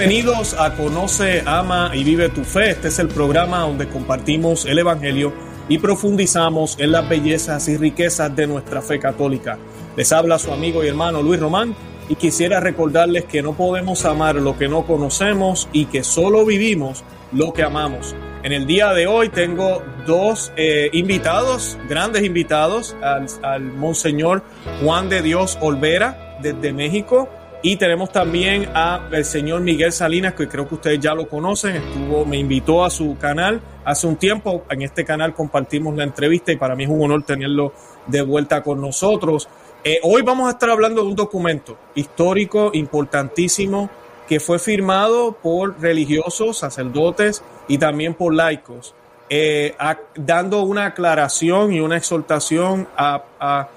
[0.00, 2.70] Bienvenidos a Conoce, Ama y Vive tu Fe.
[2.70, 5.30] Este es el programa donde compartimos el Evangelio
[5.68, 9.58] y profundizamos en las bellezas y riquezas de nuestra fe católica.
[9.98, 11.76] Les habla su amigo y hermano Luis Román
[12.08, 17.04] y quisiera recordarles que no podemos amar lo que no conocemos y que solo vivimos
[17.30, 18.16] lo que amamos.
[18.42, 24.44] En el día de hoy tengo dos eh, invitados, grandes invitados, al, al Monseñor
[24.82, 27.28] Juan de Dios Olvera desde México
[27.62, 31.76] y tenemos también a el señor Miguel Salinas, que creo que ustedes ya lo conocen,
[31.76, 34.64] estuvo, me invitó a su canal hace un tiempo.
[34.70, 37.74] En este canal compartimos la entrevista y para mí es un honor tenerlo
[38.06, 39.48] de vuelta con nosotros.
[39.84, 43.90] Eh, hoy vamos a estar hablando de un documento histórico importantísimo
[44.26, 48.94] que fue firmado por religiosos, sacerdotes y también por laicos,
[49.28, 49.74] eh,
[50.14, 53.68] dando una aclaración y una exhortación a, a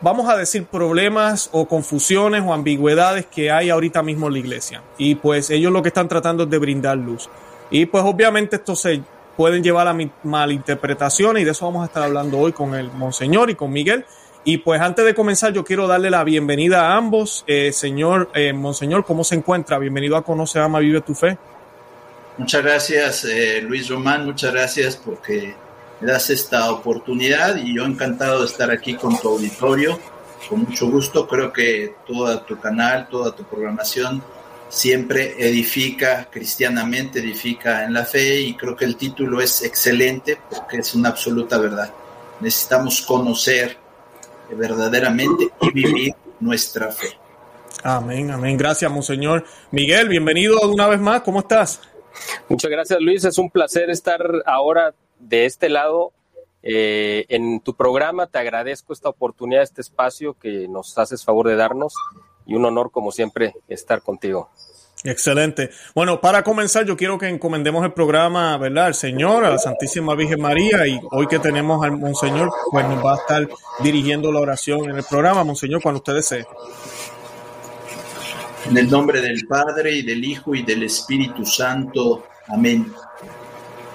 [0.00, 4.82] vamos a decir, problemas o confusiones o ambigüedades que hay ahorita mismo en la iglesia.
[4.98, 7.28] Y pues ellos lo que están tratando es de brindar luz.
[7.70, 9.02] Y pues obviamente esto se
[9.36, 13.50] pueden llevar a malinterpretaciones y de eso vamos a estar hablando hoy con el Monseñor
[13.50, 14.04] y con Miguel.
[14.44, 17.44] Y pues antes de comenzar yo quiero darle la bienvenida a ambos.
[17.46, 19.78] Eh, señor eh, Monseñor, ¿cómo se encuentra?
[19.78, 21.36] Bienvenido a Conoce, Ama, Vive tu Fe.
[22.38, 24.24] Muchas gracias, eh, Luis Román.
[24.24, 25.54] Muchas gracias porque
[26.00, 29.98] das esta oportunidad y yo encantado de estar aquí con tu auditorio.
[30.48, 34.22] Con mucho gusto, creo que todo tu canal, toda tu programación
[34.68, 40.78] siempre edifica cristianamente, edifica en la fe y creo que el título es excelente porque
[40.78, 41.92] es una absoluta verdad.
[42.40, 43.76] Necesitamos conocer
[44.54, 47.08] verdaderamente y vivir nuestra fe.
[47.82, 48.56] Amén, amén.
[48.56, 49.44] Gracias, Monseñor.
[49.70, 51.22] Miguel, bienvenido una vez más.
[51.22, 51.80] ¿Cómo estás?
[52.48, 53.24] Muchas gracias, Luis.
[53.24, 56.12] Es un placer estar ahora de este lado
[56.62, 58.26] eh, en tu programa.
[58.26, 61.94] Te agradezco esta oportunidad, este espacio que nos haces favor de darnos
[62.46, 64.50] y un honor, como siempre, estar contigo.
[65.04, 65.70] Excelente.
[65.94, 68.86] Bueno, para comenzar, yo quiero que encomendemos el programa, ¿verdad?
[68.86, 73.04] Al Señor, a la Santísima Virgen María, y hoy que tenemos al Monseñor, pues nos
[73.04, 73.48] va a estar
[73.80, 75.44] dirigiendo la oración en el programa.
[75.44, 76.46] Monseñor, cuando usted desee.
[78.68, 82.24] En el nombre del Padre, y del Hijo, y del Espíritu Santo.
[82.48, 82.92] Amén.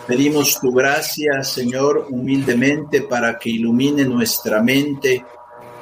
[0.08, 5.24] Pedimos tu gracia, Señor, humildemente para que ilumine nuestra mente,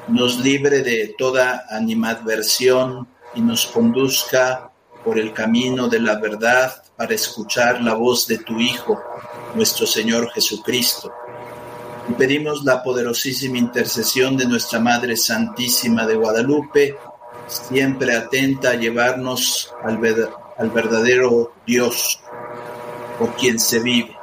[0.10, 4.72] nos libre de toda animadversión y nos conduzca
[5.04, 9.02] por el camino de la verdad para escuchar la voz de tu Hijo,
[9.56, 11.14] nuestro Señor Jesucristo.
[12.10, 16.98] Y pedimos la poderosísima intercesión de nuestra Madre Santísima de Guadalupe,
[17.48, 20.00] siempre atenta a llevarnos al,
[20.58, 22.20] al verdadero Dios,
[23.20, 24.20] por quien se vive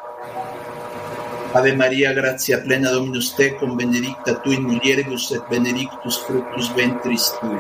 [1.57, 7.57] Ave María, gracia plena Dominus tecum, benedicta tu in mulieribus et benedictus fructus ventris tui.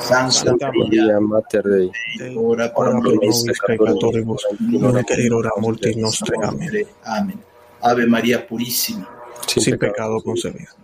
[0.00, 1.90] Santa, María, Mater Dei,
[2.36, 6.34] ora pro nobis peccatoribus, nunc et hora mortis nostre.
[6.42, 6.86] Amén.
[7.04, 7.40] Amén.
[7.80, 9.08] Ave María purísima,
[9.46, 10.74] sin, sin pecado concebida.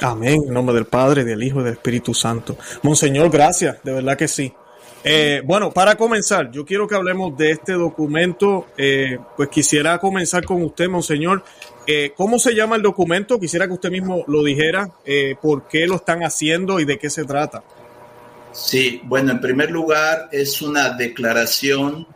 [0.00, 0.44] Amén.
[0.46, 2.56] En nombre del Padre, del Hijo y del Espíritu Santo.
[2.82, 3.82] Monseñor, gracias.
[3.82, 4.54] De verdad que sí.
[5.08, 8.66] Eh, bueno, para comenzar, yo quiero que hablemos de este documento.
[8.76, 11.44] Eh, pues quisiera comenzar con usted, Monseñor.
[11.86, 13.38] Eh, ¿Cómo se llama el documento?
[13.38, 17.08] Quisiera que usted mismo lo dijera, eh, por qué lo están haciendo y de qué
[17.08, 17.62] se trata.
[18.50, 22.08] Sí, bueno, en primer lugar es una declaración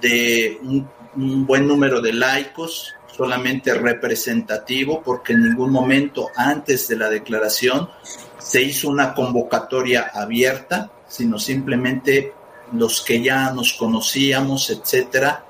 [0.00, 6.96] de un, un buen número de laicos, solamente representativo, porque en ningún momento antes de
[6.96, 7.88] la declaración
[8.36, 12.32] se hizo una convocatoria abierta sino simplemente
[12.72, 15.44] los que ya nos conocíamos, etcétera,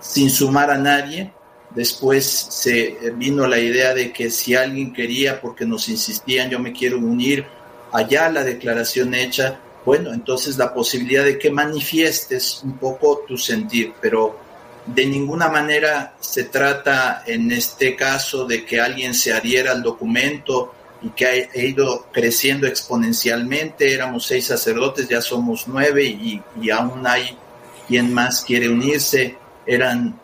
[0.00, 1.32] sin sumar a nadie.
[1.74, 6.72] Después se vino la idea de que si alguien quería, porque nos insistían, yo me
[6.72, 7.46] quiero unir,
[7.92, 13.94] allá la declaración hecha, bueno, entonces la posibilidad de que manifiestes un poco tu sentir,
[14.00, 14.38] pero
[14.86, 20.74] de ninguna manera se trata en este caso de que alguien se adhiera al documento
[21.02, 23.92] y que ha ido creciendo exponencialmente.
[23.92, 27.36] Éramos seis sacerdotes, ya somos nueve y, aún hay
[27.88, 29.36] quien más quiere unirse.
[29.66, 30.18] Eran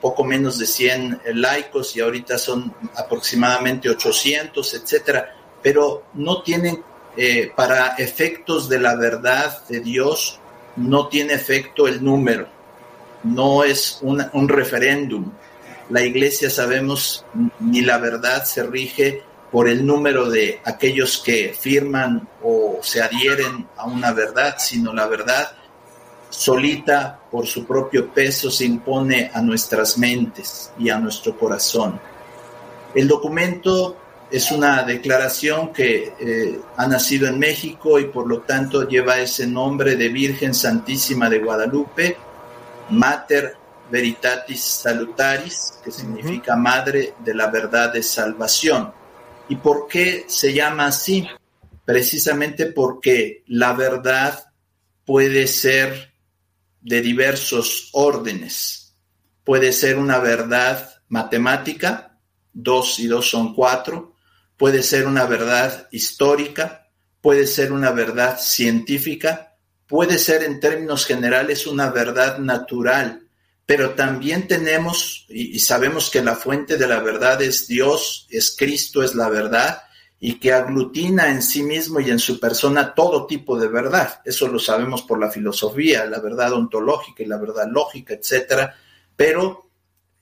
[0.00, 5.34] poco menos de 100 laicos y ahorita son aproximadamente 800, etcétera.
[5.62, 6.82] Pero no tienen,
[7.16, 10.40] eh, para efectos de la verdad de Dios,
[10.76, 12.48] no tiene efecto el número,
[13.24, 15.32] no es una, un referéndum.
[15.90, 17.24] La iglesia, sabemos,
[17.60, 23.66] ni la verdad se rige por el número de aquellos que firman o se adhieren
[23.76, 25.52] a una verdad, sino la verdad
[26.30, 31.98] solita por su propio peso se impone a nuestras mentes y a nuestro corazón.
[32.94, 33.96] El documento
[34.30, 39.46] es una declaración que eh, ha nacido en México y por lo tanto lleva ese
[39.46, 42.16] nombre de Virgen Santísima de Guadalupe,
[42.90, 43.56] Mater
[43.90, 48.92] Veritatis Salutaris, que significa Madre de la Verdad de Salvación.
[49.48, 51.26] ¿Y por qué se llama así?
[51.84, 54.52] Precisamente porque la verdad
[55.04, 56.12] puede ser
[56.82, 58.94] de diversos órdenes.
[59.44, 62.18] Puede ser una verdad matemática,
[62.52, 64.14] dos y dos son cuatro,
[64.58, 66.90] puede ser una verdad histórica,
[67.22, 69.56] puede ser una verdad científica,
[69.86, 73.27] puede ser en términos generales una verdad natural,
[73.68, 79.02] pero también tenemos y, sabemos que la fuente de la verdad es Dios, es Cristo,
[79.02, 79.82] es la verdad,
[80.18, 84.22] y que aglutina en sí mismo y en su persona todo tipo de verdad.
[84.24, 88.74] Eso lo sabemos por la filosofía, la verdad ontológica y la verdad lógica, etcétera.
[89.14, 89.68] Pero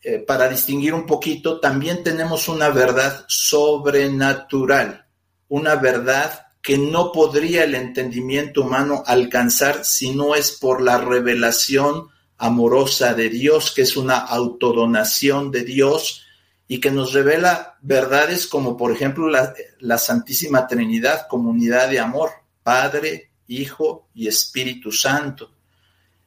[0.02, 5.06] eh, para distinguir un poquito, también tenemos una verdad sobrenatural,
[5.46, 12.08] una verdad que no podría el entendimiento humano alcanzar si no es por la revelación
[12.38, 16.22] amorosa de Dios, que es una autodonación de Dios
[16.68, 22.30] y que nos revela verdades como por ejemplo la, la Santísima Trinidad, comunidad de amor,
[22.62, 25.52] Padre, Hijo y Espíritu Santo.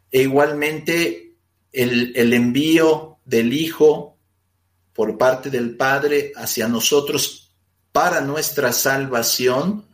[0.10, 1.36] E igualmente
[1.72, 4.18] el, el envío del Hijo
[4.94, 7.52] por parte del Padre hacia nosotros
[7.92, 9.89] para nuestra salvación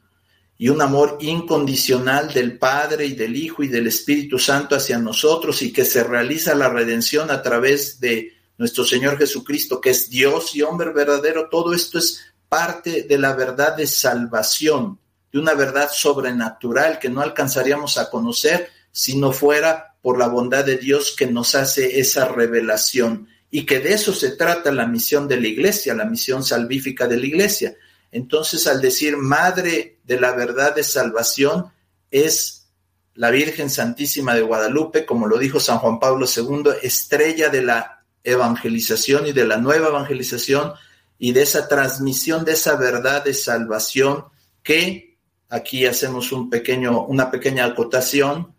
[0.57, 5.61] y un amor incondicional del Padre y del Hijo y del Espíritu Santo hacia nosotros
[5.61, 10.55] y que se realiza la redención a través de nuestro Señor Jesucristo, que es Dios
[10.55, 14.97] y hombre verdadero, todo esto es parte de la verdad de salvación,
[15.31, 20.63] de una verdad sobrenatural que no alcanzaríamos a conocer si no fuera por la bondad
[20.63, 25.27] de Dios que nos hace esa revelación y que de eso se trata la misión
[25.27, 27.75] de la iglesia, la misión salvífica de la iglesia.
[28.11, 31.71] Entonces, al decir Madre de la verdad de salvación,
[32.11, 32.67] es
[33.15, 38.05] la Virgen Santísima de Guadalupe, como lo dijo San Juan Pablo II, estrella de la
[38.23, 40.73] evangelización y de la nueva evangelización
[41.17, 44.25] y de esa transmisión de esa verdad de salvación
[44.63, 45.17] que
[45.49, 48.53] aquí hacemos un pequeño, una pequeña acotación,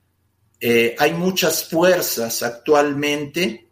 [0.60, 3.69] eh, hay muchas fuerzas actualmente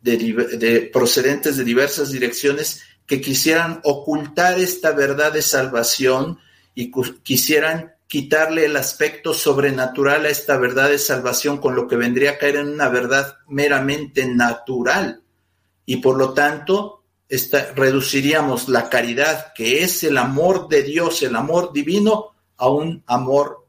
[0.00, 6.38] de, procedentes de diversas direcciones que quisieran ocultar esta verdad de salvación
[6.74, 6.90] y
[7.22, 12.38] quisieran quitarle el aspecto sobrenatural a esta verdad de salvación, con lo que vendría a
[12.38, 15.22] caer en una verdad meramente natural.
[15.86, 17.04] Y por lo tanto,
[17.74, 23.66] reduciríamos la caridad, que es el amor de Dios, el amor divino, a un amor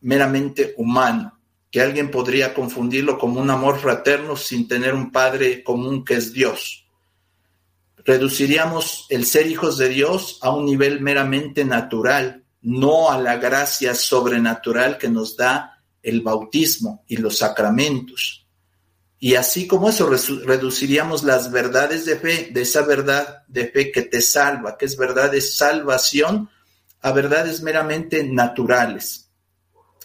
[0.00, 1.36] meramente humano
[1.70, 6.32] que alguien podría confundirlo como un amor fraterno sin tener un Padre común que es
[6.32, 6.85] Dios.
[8.06, 13.94] Reduciríamos el ser hijos de Dios a un nivel meramente natural, no a la gracia
[13.94, 18.46] sobrenatural que nos da el bautismo y los sacramentos.
[19.18, 24.02] Y así como eso, reduciríamos las verdades de fe, de esa verdad de fe que
[24.02, 26.48] te salva, que es verdad de salvación,
[27.00, 29.26] a verdades meramente naturales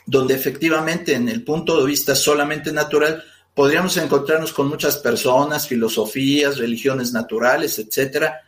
[0.06, 6.58] donde efectivamente en el punto de vista solamente natural podríamos encontrarnos con muchas personas, filosofías,
[6.58, 8.42] religiones naturales, etcétera,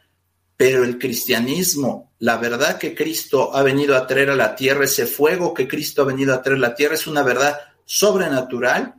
[0.55, 5.05] pero el cristianismo, la verdad que Cristo ha venido a traer a la tierra, ese
[5.05, 8.95] fuego que Cristo ha venido a traer a la tierra, es una verdad sobrenatural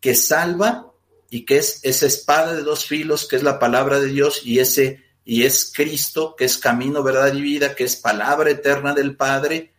[0.00, 0.92] que salva
[1.30, 4.58] y que es esa espada de dos filos que es la palabra de Dios y
[4.58, 9.16] ese y es Cristo que es camino, verdad y vida, que es palabra eterna del
[9.16, 9.72] Padre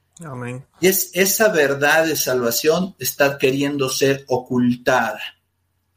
[0.81, 5.21] y es esa verdad de salvación está queriendo ser ocultada.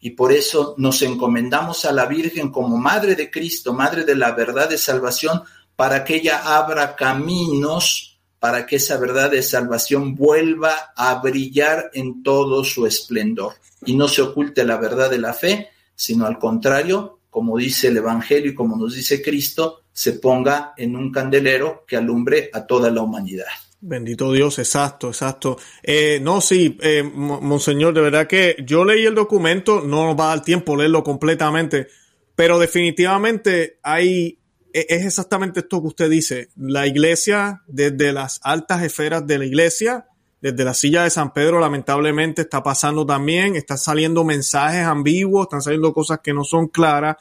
[0.00, 4.32] Y por eso nos encomendamos a la Virgen como Madre de Cristo, Madre de la
[4.32, 5.42] verdad de salvación,
[5.76, 12.22] para que ella abra caminos, para que esa verdad de salvación vuelva a brillar en
[12.22, 13.54] todo su esplendor.
[13.84, 17.98] Y no se oculte la verdad de la fe, sino al contrario, como dice el
[17.98, 22.90] Evangelio y como nos dice Cristo, se ponga en un candelero que alumbre a toda
[22.90, 23.46] la humanidad.
[23.82, 25.56] Bendito Dios, exacto, exacto.
[25.82, 30.26] Eh, no, sí, eh, Monseñor, de verdad que yo leí el documento, no nos va
[30.26, 31.86] a dar tiempo leerlo completamente,
[32.34, 34.38] pero definitivamente hay,
[34.74, 36.50] e, es exactamente esto que usted dice.
[36.56, 40.06] La iglesia, desde las altas esferas de la iglesia,
[40.42, 45.62] desde la silla de San Pedro, lamentablemente está pasando también, están saliendo mensajes ambiguos, están
[45.62, 47.16] saliendo cosas que no son claras,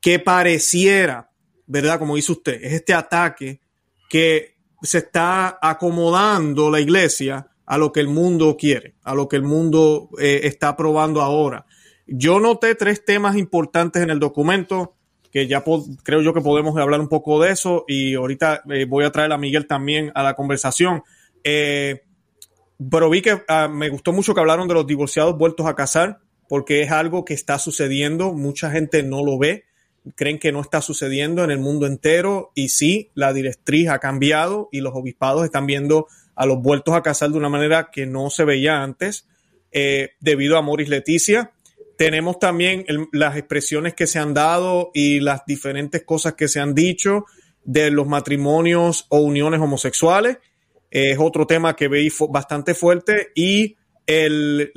[0.00, 1.30] que pareciera,
[1.66, 1.98] ¿verdad?
[1.98, 3.60] Como dice usted, es este ataque
[4.08, 9.36] que se está acomodando la iglesia a lo que el mundo quiere, a lo que
[9.36, 11.66] el mundo eh, está aprobando ahora.
[12.06, 14.96] Yo noté tres temas importantes en el documento.
[15.30, 15.62] que ya
[16.02, 19.30] creo yo que podemos hablar un poco de eso y ahorita eh, voy a traer
[19.30, 21.04] a Miguel también a la conversación.
[21.44, 22.02] Eh,
[22.90, 26.18] pero vi que ah, me gustó mucho que hablaron de los divorciados vueltos a casar,
[26.48, 29.66] porque es algo que está sucediendo, mucha gente no lo ve,
[30.14, 34.68] creen que no está sucediendo en el mundo entero y sí, la directriz ha cambiado
[34.72, 38.30] y los obispados están viendo a los vueltos a casar de una manera que no
[38.30, 39.26] se veía antes
[39.72, 41.52] eh, debido a Moris Leticia.
[41.96, 46.74] Tenemos también las expresiones que se han dado y las diferentes cosas que se han
[46.74, 47.26] dicho
[47.64, 50.38] de los matrimonios o uniones homosexuales.
[50.90, 53.76] es otro tema que veí bastante fuerte y
[54.10, 54.72] el,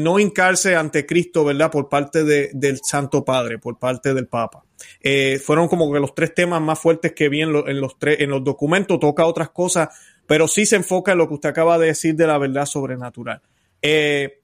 [0.00, 1.70] no hincarse ante Cristo, ¿verdad?
[1.70, 4.64] Por parte del Santo Padre, por parte del Papa.
[5.00, 8.30] Eh, fueron como que los tres temas más fuertes que vi en, los, tres, en
[8.30, 8.98] los documentos.
[8.98, 9.88] Toca otras cosas,
[10.26, 13.40] pero sí se enfoca en lo que usted acaba de decir de la verdad sobrenatural.
[13.80, 14.40] Eh,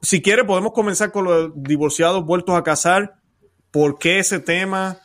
[0.00, 3.16] si quiere, podemos comenzar con los divorciados vueltos a casar.
[3.70, 5.00] ¿Por qué ese tema?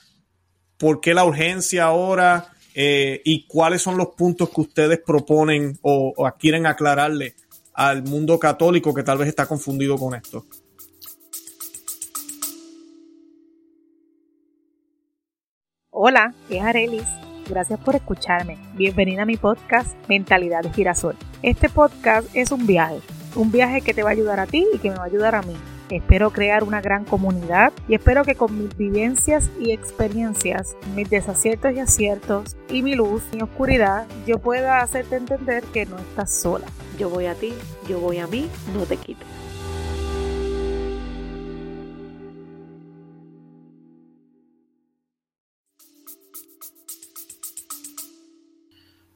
[0.77, 2.53] ¿Por qué la urgencia ahora?
[2.73, 7.35] Eh, ¿Y cuáles son los puntos que ustedes proponen o, o quieren aclararle
[7.75, 10.45] al mundo católico que tal vez está confundido con esto?
[15.91, 17.07] Hola, es Arelis.
[17.47, 18.57] Gracias por escucharme.
[18.73, 21.15] Bienvenida a mi podcast Mentalidad de Girasol.
[21.41, 23.01] Este podcast es un viaje
[23.35, 25.35] un viaje que te va a ayudar a ti y que me va a ayudar
[25.35, 25.55] a mí.
[25.89, 31.73] Espero crear una gran comunidad y espero que con mis vivencias y experiencias, mis desaciertos
[31.73, 36.65] y aciertos y mi luz, mi oscuridad, yo pueda hacerte entender que no estás sola.
[36.97, 37.53] Yo voy a ti,
[37.87, 39.27] yo voy a mí, no te quites.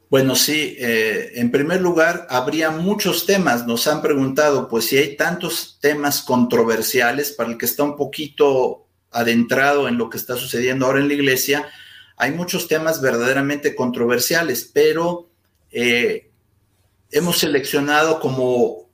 [0.09, 3.67] Bueno, sí, eh, en primer lugar, habría muchos temas.
[3.67, 8.87] Nos han preguntado, pues si hay tantos temas controversiales para el que está un poquito
[9.11, 11.67] adentrado en lo que está sucediendo ahora en la iglesia,
[12.17, 15.29] hay muchos temas verdaderamente controversiales, pero
[15.71, 16.31] eh,
[17.11, 18.89] hemos seleccionado como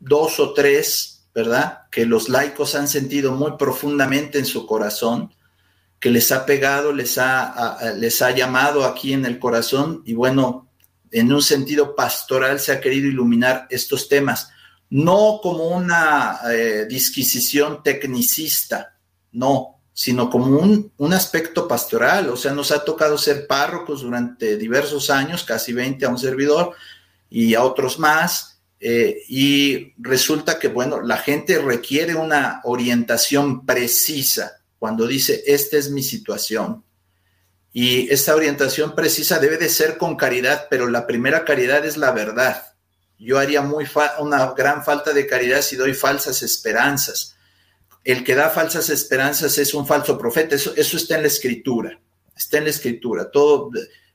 [0.00, 1.82] dos o tres, ¿verdad?
[1.90, 5.30] Que los laicos han sentido muy profundamente en su corazón
[6.04, 10.02] que les ha pegado, les ha, les ha llamado aquí en el corazón.
[10.04, 10.68] Y bueno,
[11.10, 14.50] en un sentido pastoral se ha querido iluminar estos temas,
[14.90, 18.98] no como una eh, disquisición tecnicista,
[19.32, 24.58] no, sino como un, un, aspecto pastoral, o sea, nos ha tocado ser párrocos durante
[24.58, 26.74] diversos años, casi 20 a un servidor
[27.30, 34.60] y a otros más, eh, y resulta que, bueno, la gente requiere una orientación precisa
[34.84, 36.84] cuando dice, esta es mi situación.
[37.72, 42.12] Y esta orientación precisa debe de ser con caridad, pero la primera caridad es la
[42.12, 42.74] verdad.
[43.18, 43.86] Yo haría muy
[44.20, 47.34] una gran falta de caridad si doy falsas esperanzas.
[48.04, 50.54] El que da falsas esperanzas es un falso profeta.
[50.54, 51.98] Eso, eso está en la escritura.
[52.36, 53.30] Está en la escritura.
[53.30, 53.70] Todo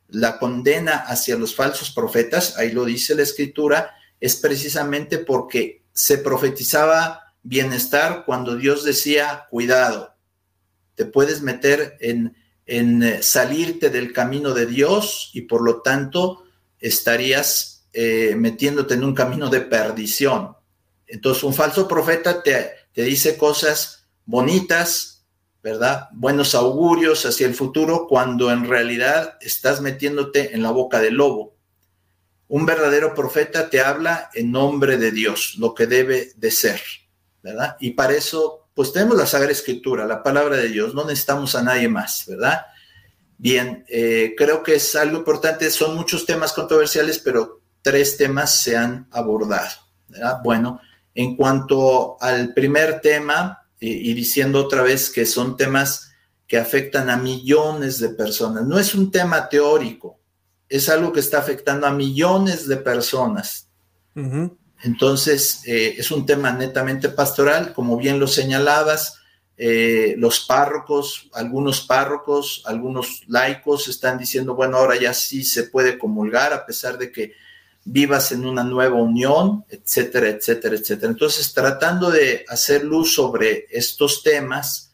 [0.10, 6.20] la condena hacia los falsos profetas, ahí lo dice la escritura, es precisamente porque se
[6.20, 10.14] profetizaba bienestar cuando Dios decía, cuidado,
[11.00, 16.44] te puedes meter en, eh, salirte del camino de Dios y por lo tanto
[16.78, 20.58] estarías eh, metiéndote en un camino de perdición.
[21.08, 25.26] Entonces un falso profeta te, te dice cosas bonitas,
[25.64, 26.10] ¿verdad?
[26.12, 31.56] Buenos augurios hacia el futuro cuando en realidad estás metiéndote en la boca del lobo.
[32.50, 36.82] Un verdadero profeta te habla en nombre de Dios, lo que debe de ser,
[37.42, 37.78] ¿verdad?
[37.80, 41.64] Y para eso pues tenemos la Sagrada Escritura, la palabra de Dios, no necesitamos a
[41.64, 42.66] nadie más, ¿verdad?
[43.38, 48.76] Bien, eh, creo que es algo importante, son muchos temas controversiales, pero tres temas se
[48.76, 49.70] han abordado.
[50.44, 50.82] Bueno,
[51.14, 56.12] en cuanto al primer tema, y diciendo otra vez que son temas
[56.48, 60.20] que afectan a millones de personas, no es un tema teórico,
[60.68, 63.70] es algo que está afectando a millones de personas.
[64.84, 69.20] Entonces, eh, es un tema netamente pastoral, como bien lo señalabas,
[69.58, 75.98] eh, los párrocos, algunos párrocos, algunos laicos están diciendo, bueno, ahora ya sí se puede
[75.98, 77.34] comulgar a pesar de que
[77.84, 81.12] vivas en una nueva unión, etcétera, etcétera, etcétera.
[81.12, 84.94] Entonces, tratando de hacer luz sobre estos temas,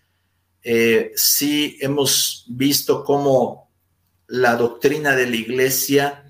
[0.64, 3.70] eh, sí hemos visto cómo
[4.28, 6.25] la doctrina de la iglesia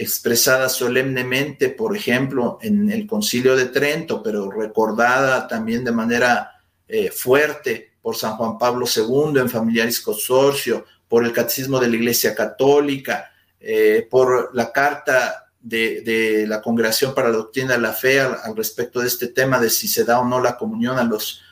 [0.00, 6.52] expresada solemnemente, por ejemplo, en el concilio de Trento, pero recordada también de manera
[6.88, 11.96] eh, fuerte por San Juan Pablo II en Familiaris Consorcio, por el Catecismo de la
[11.96, 13.30] Iglesia Católica,
[13.60, 19.00] eh, por la carta de, la Congregación para la Doctrina de la Fe al, respecto
[19.00, 21.42] de este tema de si se da o no la comunión a los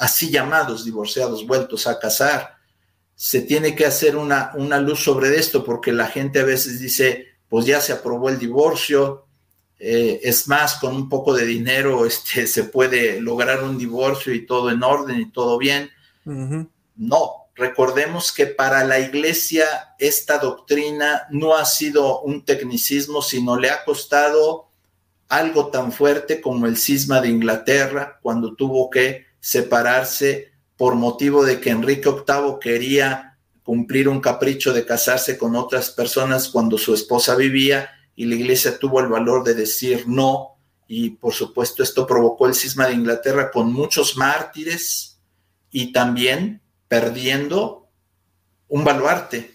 [0.00, 2.56] así llamados divorciados vueltos a casar.
[3.14, 7.33] se tiene que hacer una, una luz sobre esto, porque la gente a veces dice,
[7.54, 9.26] pues ya se aprobó el divorcio,
[9.78, 14.44] eh, es más, con un poco de dinero este, se puede lograr un divorcio y
[14.44, 15.88] todo en orden y todo bien.
[16.24, 23.70] No, recordemos que para la iglesia esta doctrina no ha sido un tecnicismo, sino le
[23.70, 24.66] ha costado
[25.28, 31.60] algo tan fuerte como el cisma de Inglaterra, cuando tuvo que separarse por motivo de
[31.60, 33.33] que Enrique VIII quería
[33.64, 38.78] cumplir un capricho de casarse con otras personas cuando su esposa vivía y la iglesia
[38.78, 40.58] tuvo el valor de decir no.
[40.86, 45.18] Y por supuesto esto provocó el cisma de Inglaterra con muchos mártires
[45.70, 47.88] y también perdiendo
[48.68, 49.50] un baluarte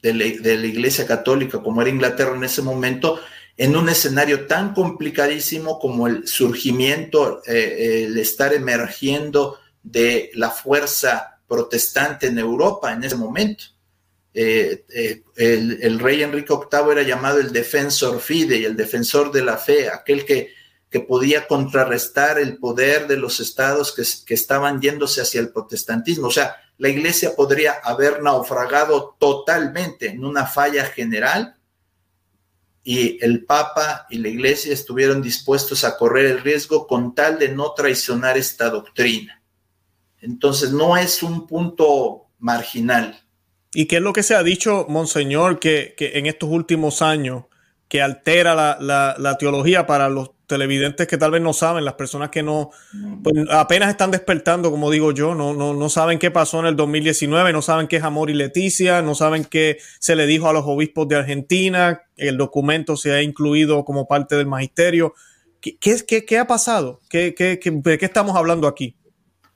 [0.00, 0.24] de la,
[0.66, 3.20] iglesia católica como era Inglaterra en ese momento
[3.56, 11.39] en un escenario tan complicadísimo como el surgimiento, eh, el estar emergiendo de la fuerza
[11.50, 13.64] protestante en Europa en ese momento.
[14.32, 19.56] Eh, eh, el, rey Enrique VIII era llamado el defensor fide, el defensor de la
[19.56, 20.54] fe, aquel que,
[20.88, 26.28] que podía contrarrestar el poder de los estados que, que, estaban yéndose hacia el protestantismo.
[26.28, 31.56] O sea, la iglesia podría haber naufragado totalmente en una falla general
[32.84, 37.48] y el Papa y la iglesia estuvieron dispuestos a correr el riesgo con tal de
[37.48, 39.39] no traicionar esta doctrina.
[40.20, 43.20] Entonces no es un punto marginal.
[43.72, 47.44] ¿Y qué es lo que se ha dicho, Monseñor, que, en estos últimos años
[47.88, 52.42] que altera la, teología para los televidentes que tal vez no saben, las personas que
[52.42, 52.70] no,
[53.22, 56.76] pues, apenas están despertando, como digo yo, no, no, no saben qué pasó en el
[56.76, 60.52] 2019, no saben qué es Amor y Leticia, no saben qué se le dijo a
[60.52, 65.14] los obispos de Argentina, el documento se ha incluido como parte del magisterio.
[65.60, 67.00] ¿Qué, qué, qué ha pasado?
[67.08, 68.96] ¿Qué, ¿De qué estamos hablando aquí?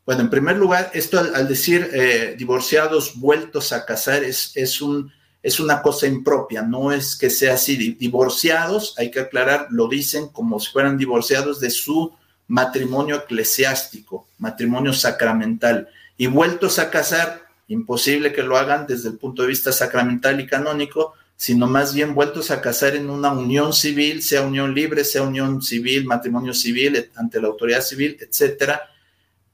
[0.06, 5.10] Bueno, en primer lugar, esto al, decir eh, divorciados vueltos a casar es, es, un,
[5.42, 7.94] es una cosa impropia, no es que sea así.
[7.94, 12.12] Divorciados, hay que aclarar, lo dicen como si fueran divorciados de su
[12.48, 15.88] matrimonio eclesiástico, matrimonio sacramental.
[16.18, 20.46] Y vueltos a casar, imposible que lo hagan desde el punto de vista sacramental y
[20.46, 25.22] canónico, sino más bien vueltos a casar en una unión civil, sea unión libre, sea
[25.22, 28.90] unión civil, matrimonio civil, ante la autoridad civil, etcétera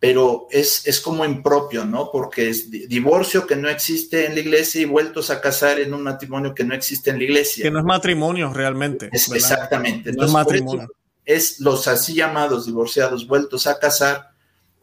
[0.01, 2.11] pero es, es como impropio, ¿no?
[2.11, 6.03] Porque es divorcio que no existe en la iglesia y vueltos a casar en un
[6.03, 7.65] matrimonio que no existe en la iglesia.
[7.65, 9.11] Que no es matrimonio realmente.
[9.13, 10.11] exactamente.
[10.15, 10.89] no es matrimonio.
[11.23, 14.31] Es los así llamados divorciados vueltos a casar.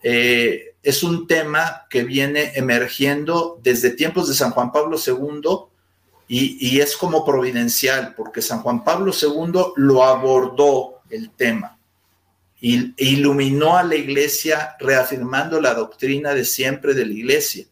[0.03, 5.41] Eh, es un tema que viene emergiendo desde tiempos de San Juan Pablo II
[6.27, 11.76] y, y es como providencial, porque San Juan Pablo II lo abordó el tema
[12.59, 17.65] iluminó a la iglesia reafirmando la doctrina de siempre de la iglesia.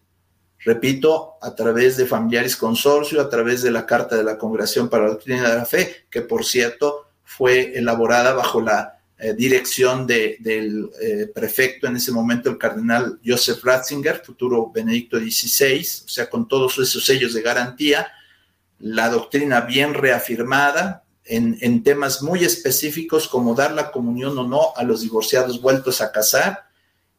[0.60, 5.04] Repito, a través de familiares consorcio, a través de la Carta de la Congregación para
[5.04, 10.90] la Doctrina de la Fe, que por cierto fue elaborada bajo la eh, dirección del
[11.02, 16.48] eh, prefecto en ese momento, el cardenal Joseph Ratzinger, futuro Benedicto XVI, o sea, con
[16.48, 18.08] todos esos sellos de garantía,
[18.80, 24.84] la doctrina bien reafirmada, en, temas muy específicos como dar la comunión o no a
[24.84, 26.68] los divorciados vueltos a casar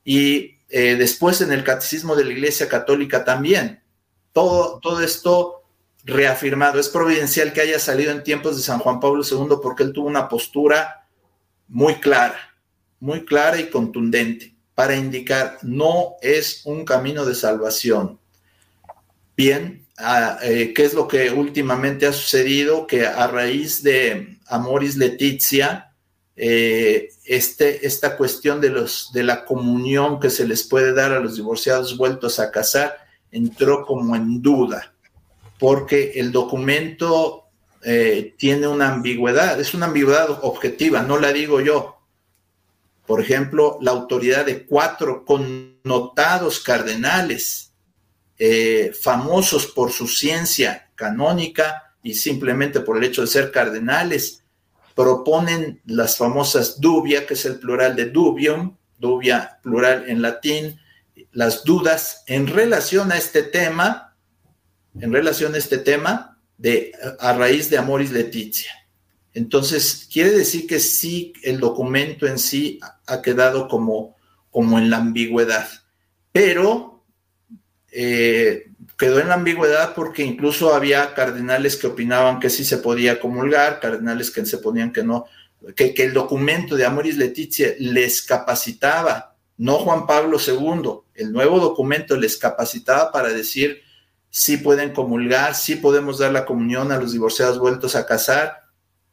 [0.05, 3.83] y eh, después en el catecismo de la Iglesia Católica también.
[4.33, 5.65] Todo, todo esto
[6.05, 6.79] reafirmado.
[6.79, 10.07] Es providencial que haya salido en tiempos de San Juan Pablo II porque él tuvo
[10.07, 11.09] una postura
[11.69, 12.39] muy clara,
[13.01, 18.21] muy clara y contundente para indicar no es un camino de salvación.
[19.37, 19.86] Bien,
[20.43, 25.93] eh, qué es lo que últimamente ha sucedido, que a raíz de Amoris Letizia,
[26.37, 31.21] eh, este, esta cuestión de, los, de la comunión que se les puede dar a
[31.21, 32.99] los divorciados vueltos a casar
[33.33, 34.95] entró como en duda,
[35.59, 37.45] porque el documento
[37.83, 41.97] eh, tiene una ambigüedad, es una ambigüedad objetiva, no la digo yo.
[43.07, 47.66] Por ejemplo, la autoridad de cuatro connotados cardenales
[48.39, 54.43] eh, famosos por su ciencia canónica y simplemente por el hecho de ser cardenales,
[54.95, 60.81] proponen las famosas dubia, que es el plural de dubium, dubia plural en latín,
[61.33, 64.17] las dudas en relación a este tema,
[64.99, 68.73] en relación a este tema de a raíz de Amoris Leticia.
[69.35, 74.17] Entonces, quiere decir que sí, el documento en sí ha quedado como,
[74.51, 75.69] como en la ambigüedad,
[76.33, 76.96] pero
[77.99, 78.67] eh,
[78.99, 83.81] quedó en la ambigüedad porque incluso había cardenales que opinaban que sí se podía comulgar,
[83.81, 85.25] cardenales que se ponían que no,
[85.75, 92.19] que, el documento de Amoris Leticia les capacitaba, no Juan Pablo II, el nuevo documento
[92.19, 93.81] les capacitaba para decir
[94.29, 98.65] sí pueden comulgar, sí podemos dar la comunión a los divorciados vueltos a casar.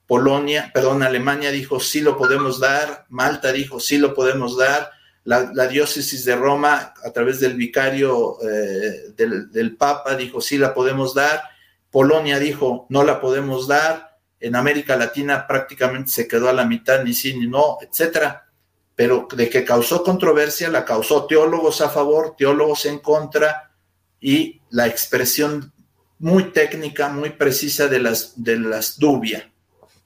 [0.07, 4.91] Polonia, perdón, Alemania dijo sí lo podemos dar, Malta dijo sí lo podemos dar,
[5.25, 11.13] la, diócesis de Roma a través del vicario eh, del, Papa dijo sí la podemos
[11.13, 11.43] dar,
[11.89, 17.03] Polonia dijo no la podemos dar, en América Latina prácticamente se quedó a la mitad,
[17.03, 18.49] ni sí ni no, etcétera.
[18.95, 23.71] Pero de que causó controversia, la causó teólogos a favor, teólogos en contra,
[24.19, 25.73] y la expresión
[26.19, 29.51] muy técnica, muy precisa de las, de las dubia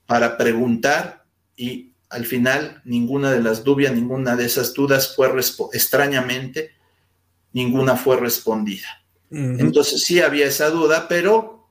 [0.06, 1.24] para preguntar
[1.56, 5.30] y al final ninguna de las dubias, ninguna de esas dudas fue
[5.72, 6.72] extrañamente,
[7.52, 9.04] ninguna fue respondida.
[9.30, 11.68] Entonces sí había esa duda, pero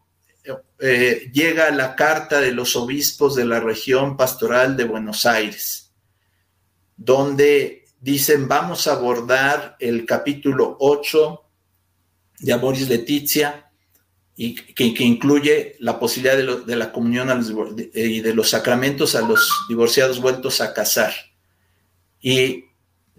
[0.80, 5.92] eh, llega la carta de los obispos de la región pastoral de Buenos Aires,
[6.96, 11.44] donde dicen vamos a abordar el capítulo 8
[12.40, 13.67] de Amoris Letizia,
[14.40, 17.28] y que, incluye la posibilidad de, la comunión
[17.94, 21.12] y de los sacramentos a los divorciados vueltos a casar.
[22.22, 22.66] Y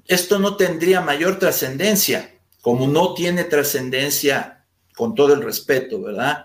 [0.07, 6.44] esto no tendría mayor trascendencia, como no tiene trascendencia, con todo el respeto, ¿verdad?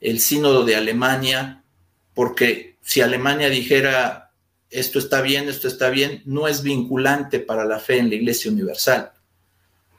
[0.00, 1.64] El sínodo de Alemania,
[2.12, 4.32] porque si Alemania dijera
[4.68, 8.50] esto está bien, esto está bien, no es vinculante para la fe en la Iglesia
[8.50, 9.12] Universal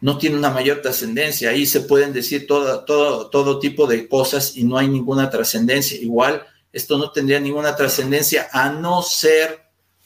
[0.01, 1.51] no tiene una mayor trascendencia.
[1.51, 5.99] Ahí se pueden decir todo, todo, todo tipo de cosas y no hay ninguna trascendencia.
[6.01, 9.61] Igual, esto no tendría ninguna trascendencia a no ser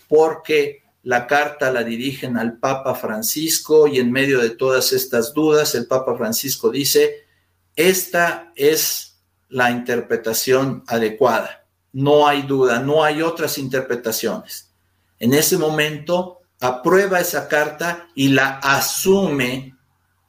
[0.10, 5.76] porque la carta la dirigen al Papa Francisco y en medio de todas estas dudas,
[5.76, 7.26] el Papa Francisco dice,
[7.76, 11.66] esta es la interpretación adecuada.
[11.94, 14.72] No hay duda, no hay otras interpretaciones.
[15.20, 19.75] En ese momento aprueba esa carta y la asume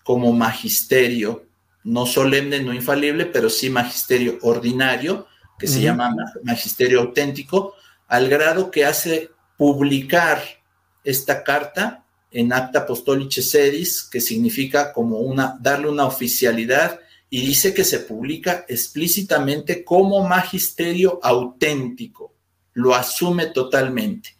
[0.06, 1.46] como magisterio,
[1.82, 5.26] no solemne, no infalible, pero sí magisterio ordinario,
[5.58, 6.14] que se llama
[6.44, 7.74] magisterio auténtico,
[8.06, 10.40] al grado que hace publicar
[11.02, 17.74] esta carta en acta apostolice sedis, que significa como una, darle una oficialidad, y dice
[17.74, 22.32] que se publica explícitamente como magisterio auténtico,
[22.74, 24.35] lo asume totalmente.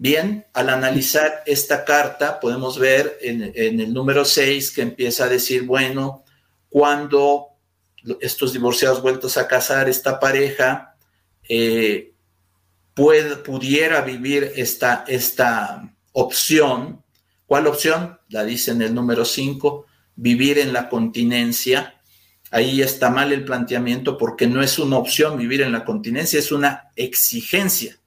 [0.00, 5.64] Bien, al analizar esta carta podemos ver en, el número 6 que empieza a decir,
[5.64, 6.24] bueno,
[6.68, 7.48] cuando
[8.20, 10.94] estos divorciados vueltos a casar, esta pareja
[11.48, 12.14] eh,
[12.94, 17.02] pudiera vivir esta, esta opción,
[17.44, 18.20] ¿cuál opción?
[18.28, 19.84] La dice en el número 5,
[20.14, 22.00] vivir en la continencia.
[22.52, 26.52] Ahí está mal el planteamiento porque no es una opción vivir en la continencia, es
[26.52, 27.97] una exigencia.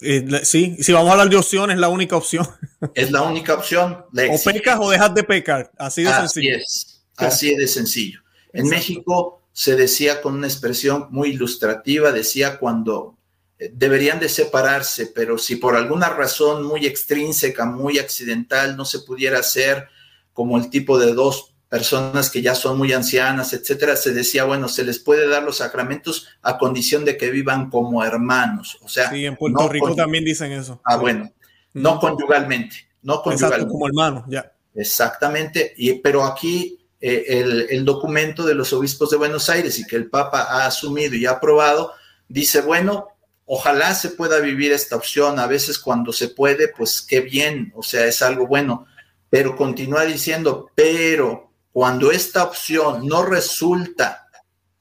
[0.00, 2.46] Eh, sí, si vamos a hablar de opción, es la única opción.
[2.94, 4.04] Es la única opción.
[4.12, 5.72] o pecas o dejas de pecar.
[5.78, 6.56] Así de sencillo.
[6.56, 8.20] Es, así de sencillo.
[8.52, 13.16] En México se decía con una expresión muy ilustrativa, decía cuando
[13.58, 19.00] eh, deberían de separarse, pero si por alguna razón muy extrínseca, muy accidental, no se
[19.00, 19.88] pudiera hacer
[20.34, 24.66] como el tipo de dos personas que ya son muy ancianas, etcétera, se decía, bueno,
[24.66, 28.78] se les puede dar los sacramentos a condición de que vivan como hermanos.
[28.80, 30.80] O sea, sí, en Puerto Rico también dicen eso.
[30.84, 31.30] Ah, bueno,
[31.74, 33.68] no conyugalmente, no conyugalmente.
[33.70, 34.50] como hermanos, ya.
[34.74, 39.86] Exactamente, y, pero aquí eh, el, el, documento de los obispos de Buenos Aires y
[39.86, 41.92] que el Papa ha asumido y ha aprobado,
[42.26, 43.08] dice, bueno,
[43.44, 47.82] ojalá se pueda vivir esta opción, a veces cuando se puede, pues qué bien, o
[47.82, 48.86] sea, es algo bueno,
[49.28, 51.45] pero continúa diciendo, pero
[51.76, 54.30] cuando esta opción no resulta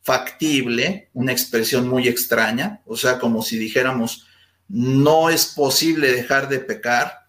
[0.02, 4.26] factible, una expresión muy extraña, o sea, como si dijéramos,
[4.70, 7.28] no es posible dejar de pecar.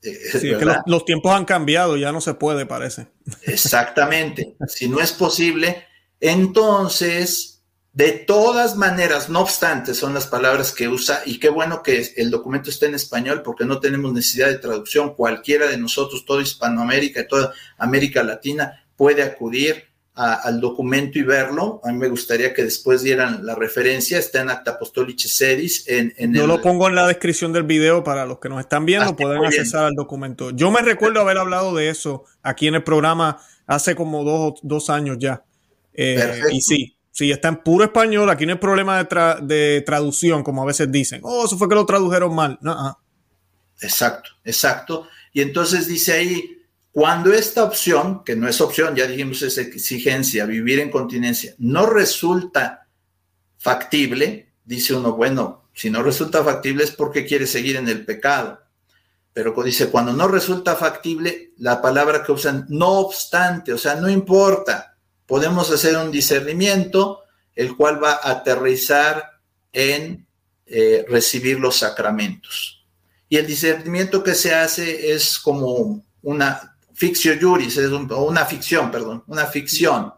[0.00, 3.08] Eh, que los, tiempos han cambiado, ya no se puede, parece.
[3.42, 4.56] Exactamente.
[4.66, 5.84] si no es posible,
[6.18, 7.51] entonces
[7.94, 12.30] de todas maneras, no obstante, son las palabras que usa y qué bueno que el
[12.30, 15.14] documento esté en español porque no tenemos necesidad de traducción.
[15.14, 21.80] Cualquiera de nosotros, toda Hispanoamérica y toda América Latina puede acudir al documento y verlo.
[21.84, 24.18] A mí me gustaría que después dieran la referencia.
[24.18, 25.84] Está en Acta Apostolice Sedis.
[25.86, 29.10] En, Yo lo pongo en la descripción del video para los que nos están viendo,
[29.10, 30.50] ah, pueden accesar al documento.
[30.50, 34.88] Yo me recuerdo haber hablado de eso aquí en el programa hace como dos, dos
[34.88, 35.44] años ya.
[35.94, 38.30] Eh, y sí, Sí, está en puro español.
[38.30, 41.20] Aquí no hay problema de, traducción, como a veces dicen.
[41.22, 42.58] Oh, eso fue que lo tradujeron mal.
[43.80, 45.06] Exacto, exacto.
[45.32, 50.46] Y entonces dice ahí, cuando esta opción, que no es opción, ya dijimos es exigencia,
[50.46, 52.86] vivir en continencia, no resulta
[53.58, 58.60] factible, dice uno, bueno, si no resulta factible es porque quiere seguir en el pecado.
[59.34, 64.08] Pero dice, cuando no resulta factible, la palabra que usan, no obstante, o sea, no
[64.08, 64.91] importa
[65.32, 67.22] podemos hacer un discernimiento,
[67.54, 69.40] el cual va a aterrizar
[69.72, 70.26] en
[70.66, 72.84] eh, recibir los sacramentos.
[73.30, 79.24] Y el discernimiento que se hace es como una ficción juris, es una ficción, perdón,
[79.26, 80.12] una ficción.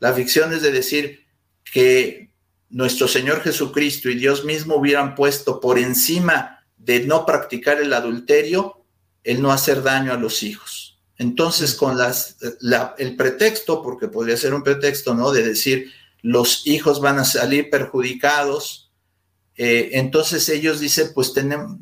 [0.00, 1.24] La ficción es de decir
[1.62, 2.32] que
[2.70, 8.84] nuestro Señor Jesucristo y Dios mismo hubieran puesto por encima de no practicar el adulterio,
[9.22, 10.79] el no hacer daño a los hijos.
[11.20, 12.38] Entonces, con las,
[12.96, 15.30] el pretexto, porque podría ser un pretexto, ¿no?
[15.32, 18.90] De decir, los hijos van a salir perjudicados,
[19.54, 21.76] eh, entonces ellos dicen, pues tenemos,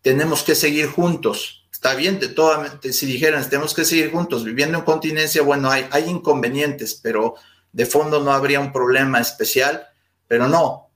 [0.00, 1.66] tenemos que seguir juntos.
[1.72, 5.88] Está bien, de toda, si dijeran, tenemos que seguir juntos, viviendo en continencia, bueno, hay,
[5.90, 7.34] hay inconvenientes, pero
[7.72, 9.88] de fondo no habría un problema especial,
[10.28, 10.92] pero no,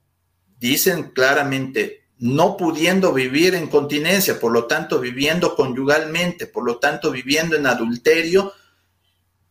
[0.57, 7.11] dicen claramente, no pudiendo vivir en continencia, por lo tanto viviendo conyugalmente, por lo tanto
[7.11, 8.53] viviendo en adulterio,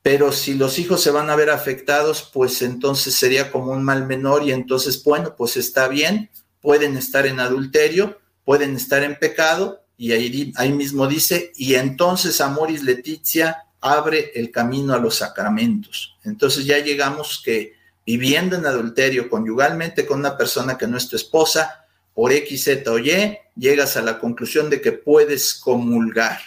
[0.03, 4.07] pero si los hijos se van a ver afectados, pues entonces sería como un mal
[4.07, 9.83] menor y entonces, bueno, pues está bien, pueden estar en adulterio, pueden estar en pecado,
[10.01, 16.17] y ahí, mismo dice, y entonces Amoris Leticia abre el camino a los sacramentos.
[16.23, 17.75] Entonces ya llegamos que
[18.07, 21.88] viviendo en adulterio conyugalmente con una persona que no es tu esposa,
[22.19, 26.41] por X, Z o Y, llegas a la conclusión de que puedes comulgar.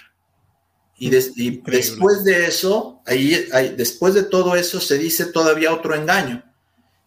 [0.97, 6.43] Y, después de eso, ahí, después de todo eso, se dice todavía otro engaño.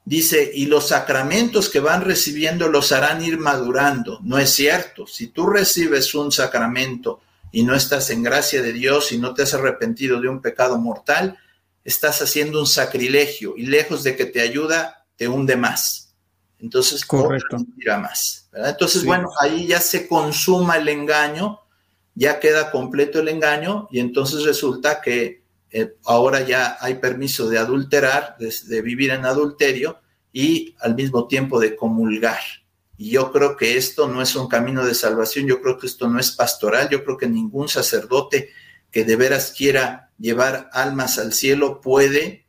[0.07, 4.21] Dice, y los sacramentos que van recibiendo los harán ir madurando.
[4.23, 5.07] No es cierto.
[5.07, 7.21] Si tú recibes un sacramento
[7.53, 10.79] y no estás en gracia de Dios y no te has arrepentido de un pecado
[10.79, 11.37] mortal,
[11.85, 16.15] estás haciendo un sacrilegio y lejos de que te ayuda, te hunde más.
[16.59, 17.59] Entonces, correcto.
[18.01, 18.44] más.
[18.55, 21.61] Entonces, bueno, ahí ya se consuma el engaño,
[22.15, 27.59] ya queda completo el engaño y entonces resulta que eh, ahora ya hay permiso de
[27.59, 29.99] adulterar, de, vivir en adulterio
[30.33, 32.39] y al mismo tiempo de comulgar.
[32.97, 36.09] Y yo creo que esto no es un camino de salvación, yo creo que esto
[36.09, 38.51] no es pastoral, yo creo que ningún sacerdote
[38.93, 42.47] que de veras quiera llevar almas al cielo puede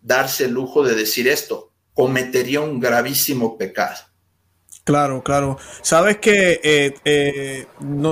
[0.00, 4.13] darse el lujo de decir esto cometería un gravísimo pecado.
[4.84, 5.56] Claro, claro.
[5.80, 7.66] Sabes que eh, eh,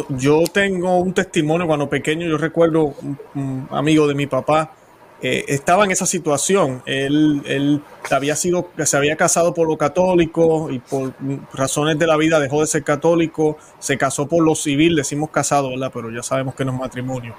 [0.08, 2.94] yo tengo un testimonio cuando pequeño, yo recuerdo
[3.34, 4.72] un, amigo de mi papá,
[5.20, 6.82] eh, estaba en esa situación.
[6.86, 11.12] Él, él había sido, se había casado por lo católico y por
[11.52, 15.68] razones de la vida dejó de ser católico, se casó por lo civil, decimos casado,
[15.68, 15.90] ¿verdad?
[15.92, 17.34] Pero ya sabemos que no es matrimonio.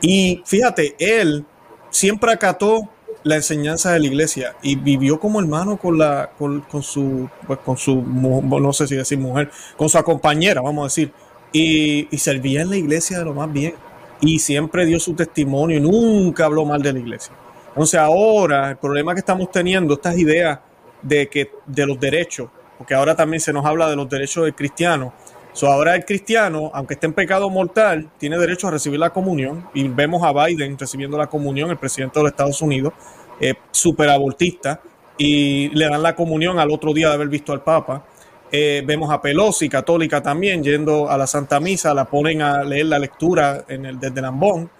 [0.00, 1.44] Y fíjate, él
[1.90, 2.88] siempre acató
[3.24, 7.76] la enseñanza de la iglesia y vivió como hermano con la con, su pues con
[7.76, 11.12] su no sé si decir mujer con su compañera vamos a decir
[11.52, 13.74] y, servía en la iglesia de lo más bien.
[14.20, 17.34] Y siempre dio su testimonio y nunca habló mal de la iglesia.
[17.68, 20.60] Entonces ahora el problema que estamos teniendo estas ideas
[21.02, 24.54] de que de los derechos porque ahora también se nos habla de los derechos del
[24.54, 25.12] cristiano
[25.54, 29.68] So, ahora el cristiano, aunque esté en pecado mortal, tiene derecho a recibir la comunión.
[29.74, 32.94] Y vemos a Biden recibiendo la comunión, el presidente de los Estados Unidos,
[33.38, 34.80] eh, súper abortista,
[35.18, 38.06] y le dan la comunión al otro día de haber visto al Papa.
[38.50, 42.86] Eh, vemos a Pelosi, católica también, yendo a la Santa Misa, la ponen a leer
[42.86, 44.70] la lectura desde Lambón,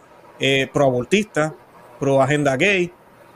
[0.41, 1.55] eh, pro abortista,
[2.01, 2.91] pro agenda gay.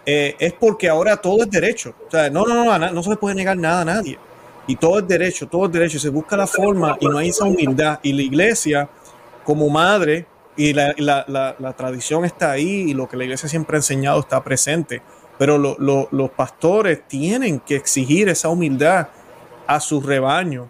[0.07, 1.94] Eh, es porque ahora todo es derecho.
[2.07, 4.18] O sea, no, no, no, no se le puede negar nada a nadie
[4.66, 7.44] y todo es derecho, todo es derecho, se busca la forma y no hay esa
[7.44, 8.00] humildad.
[8.02, 8.88] Y la iglesia,
[9.44, 10.26] como madre,
[10.57, 14.42] y la, la, tradición está ahí y lo que la iglesia siempre ha enseñado está
[14.42, 15.02] presente,
[15.38, 19.09] pero los pastores tienen que exigir esa humildad
[19.66, 20.68] a su rebaño.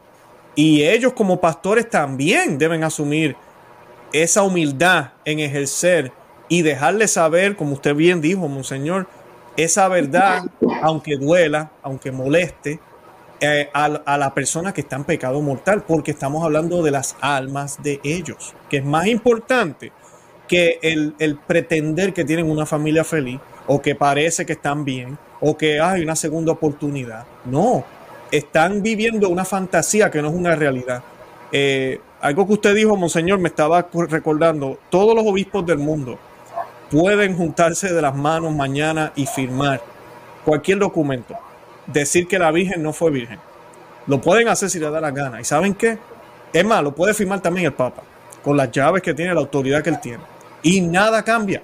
[0.57, 3.37] Y ellos como pastores también deben asumir
[4.13, 6.13] esa humildad en ejercer
[6.49, 9.07] y dejarle saber, como usted bien dijo, Monseñor,
[9.57, 10.45] esa verdad,
[10.83, 12.81] aunque duela, aunque moleste,
[13.41, 17.83] eh, a, la persona que está en pecado mortal, porque estamos hablando de las almas
[17.83, 19.93] de ellos, que es más importante
[20.49, 25.57] que el, pretender que tienen una familia feliz o que parece que están bien o
[25.57, 27.27] que hay una segunda oportunidad.
[27.45, 27.85] No,
[28.31, 31.03] están viviendo una fantasía que no es una realidad.
[31.53, 36.19] Eh, algo que usted dijo, Monseñor, me estaba recordando, todos los obispos del mundo
[36.91, 39.83] pueden juntarse de las manos mañana y firmar
[40.45, 41.37] cualquier documento
[41.87, 43.39] decir que la Virgen no fue virgen.
[44.07, 45.41] Lo pueden hacer si le da la gana.
[45.41, 45.99] ¿Y saben qué?
[46.53, 48.03] Es más, lo puede firmar también el Papa,
[48.43, 50.23] con las llaves que tiene, la autoridad que él tiene.
[50.63, 51.63] Y nada cambia,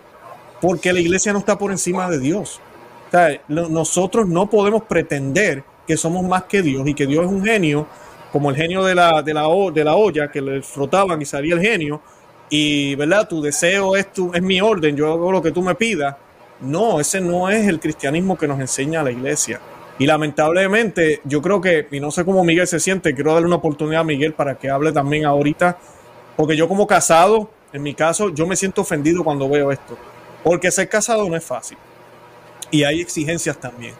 [0.60, 2.60] porque la iglesia no está por encima de Dios.
[3.08, 7.30] O sea, nosotros no podemos pretender que somos más que Dios y que Dios es
[7.30, 7.86] un genio,
[8.32, 11.54] como el genio de la, de la, de la olla, que le frotaban y salía
[11.54, 12.00] el genio.
[12.48, 13.28] Y, ¿verdad?
[13.28, 16.16] Tu deseo es, tu, es mi orden, yo hago lo que tú me pidas
[16.60, 19.60] No, ese no es el cristianismo que nos enseña la iglesia.
[19.98, 23.56] Y lamentablemente, yo creo que, y no sé cómo Miguel se siente, quiero darle una
[23.56, 25.78] oportunidad a Miguel para que hable también ahorita,
[26.36, 29.96] porque yo como casado, en mi caso, yo me siento ofendido cuando veo esto,
[30.42, 31.78] porque ser casado no es fácil.
[32.70, 33.94] Y hay exigencias también.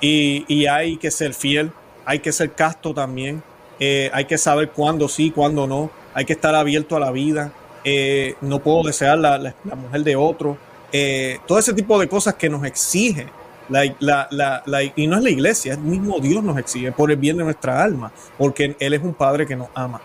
[0.00, 1.72] Y, hay que ser fiel,
[2.04, 3.42] hay que ser casto también,
[3.78, 7.52] eh, hay que saber cuándo sí, cuándo no, hay que estar abierto a la vida,
[7.84, 10.56] eh, no puedo desear la, la, mujer de otro,
[10.92, 13.26] eh, todo ese tipo de cosas que nos exige.
[13.70, 17.36] La, la, y no es la iglesia, es mismo Dios nos exige por el bien
[17.36, 20.00] de nuestra alma, porque Él es un Padre que nos ama.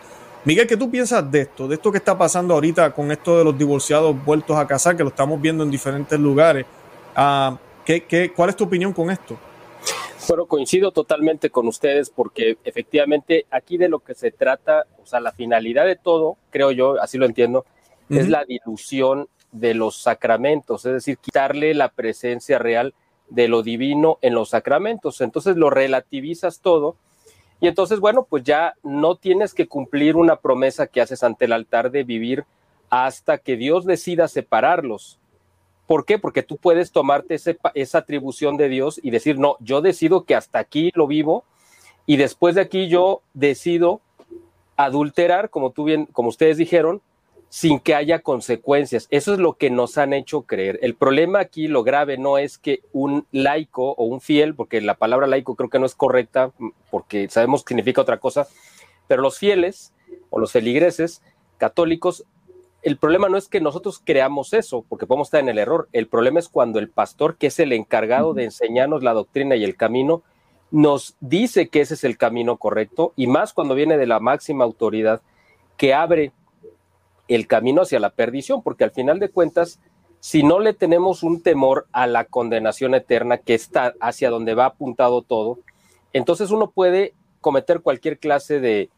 [0.45, 1.67] Miguel, ¿qué tú piensas de esto?
[1.67, 5.03] De esto que está pasando ahorita con esto de los divorciados vueltos a casar, que
[5.03, 6.67] lo estamos viendo en diferentes lugares.
[7.15, 9.35] Ah, ¿qué, qué, cuál es tu opinión con esto?
[10.27, 15.19] Bueno, coincido totalmente con ustedes porque efectivamente aquí de lo que se trata, o sea,
[15.19, 17.65] la finalidad de todo, creo yo, así lo entiendo,
[18.09, 22.93] es la dilución de los sacramentos, es decir, quitarle la presencia real
[23.29, 25.21] de lo divino en los sacramentos.
[25.21, 26.95] Entonces lo relativizas todo
[27.59, 31.53] y entonces, bueno, pues ya no tienes que cumplir una promesa que haces ante el
[31.53, 32.45] altar de vivir
[32.89, 35.19] hasta que Dios decida separarlos.
[35.87, 36.17] ¿Por qué?
[36.17, 37.37] Porque tú puedes tomarte
[37.75, 41.43] esa atribución de Dios y decir, no, yo decido que hasta aquí lo vivo
[42.05, 44.01] y después de aquí yo decido
[44.77, 47.01] adulterar, como tú bien, como ustedes dijeron,
[47.55, 49.07] sin que haya consecuencias.
[49.11, 50.77] Eso es lo que nos han hecho creer.
[50.81, 54.95] El problema aquí, lo grave, no es que un laico o un fiel, porque la
[54.95, 56.51] palabra laico creo que no es correcta,
[56.91, 58.45] porque sabemos que significa otra cosa,
[59.07, 59.93] pero los fieles
[60.31, 61.21] o los feligreses
[61.57, 62.25] católicos
[62.81, 65.87] el problema no es que nosotros creamos eso, porque podemos estar en el error.
[65.93, 69.63] El problema es cuando el pastor, que es el encargado de enseñarnos la doctrina y
[69.63, 70.23] el camino,
[70.71, 74.65] nos dice que ese es el camino correcto, y más cuando viene de la máxima
[74.65, 75.21] autoridad
[75.77, 76.33] que abre
[77.27, 79.79] el camino hacia la perdición, porque al final de cuentas,
[80.19, 84.65] si no le tenemos un temor a la condenación eterna, que está hacia donde va
[84.65, 85.59] apuntado todo,
[86.13, 88.89] entonces uno puede cometer cualquier clase de,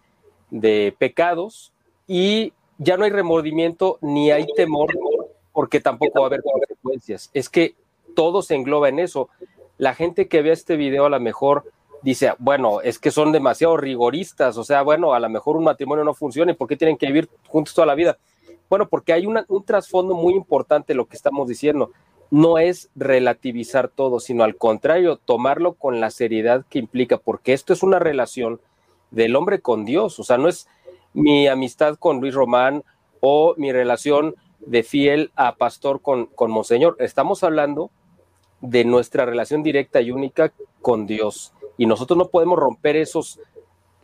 [0.52, 1.74] de pecados
[2.08, 4.88] y ya no hay remordimiento ni hay temor
[5.52, 7.32] porque tampoco va a haber consecuencias.
[7.34, 7.76] Es que
[8.16, 9.30] todo se engloba en eso.
[9.78, 13.78] La gente que ve este video a lo mejor dice, bueno, es que son demasiado
[13.78, 16.98] rigoristas, o sea, bueno, a lo mejor un matrimonio no funciona y por qué tienen
[16.98, 18.18] que vivir juntos toda la vida.
[18.70, 21.92] Bueno, porque hay un trasfondo muy importante lo que estamos diciendo.
[22.30, 27.72] No es relativizar todo, sino al contrario, tomarlo con la seriedad que implica, porque esto
[27.72, 28.60] es una relación
[29.12, 30.68] del hombre con Dios, o sea, no es,
[31.18, 32.84] mi amistad con Luis Román
[33.22, 36.96] o mi relación de fiel a pastor con, con Monseñor.
[37.00, 37.90] Estamos hablando
[38.62, 41.54] de nuestra relación directa y única con Dios.
[41.78, 43.40] Y nosotros no podemos romper esos,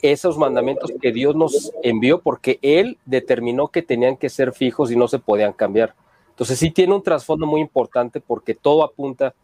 [0.02, 4.96] esos mandamientos que Dios nos envió porque Él determinó que tenían que ser fijos y
[4.96, 5.96] no se podían cambiar.
[6.30, 9.36] Entonces sí tiene un trasfondo muy importante porque todo apunta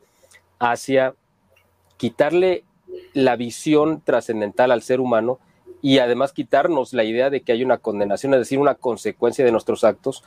[0.59, 1.15] hacia
[1.97, 2.63] quitarle
[3.13, 5.39] la visión trascendental al ser humano
[5.81, 9.51] y además quitarnos la idea de que hay una condenación, es decir, una consecuencia de
[9.51, 10.23] nuestros actos,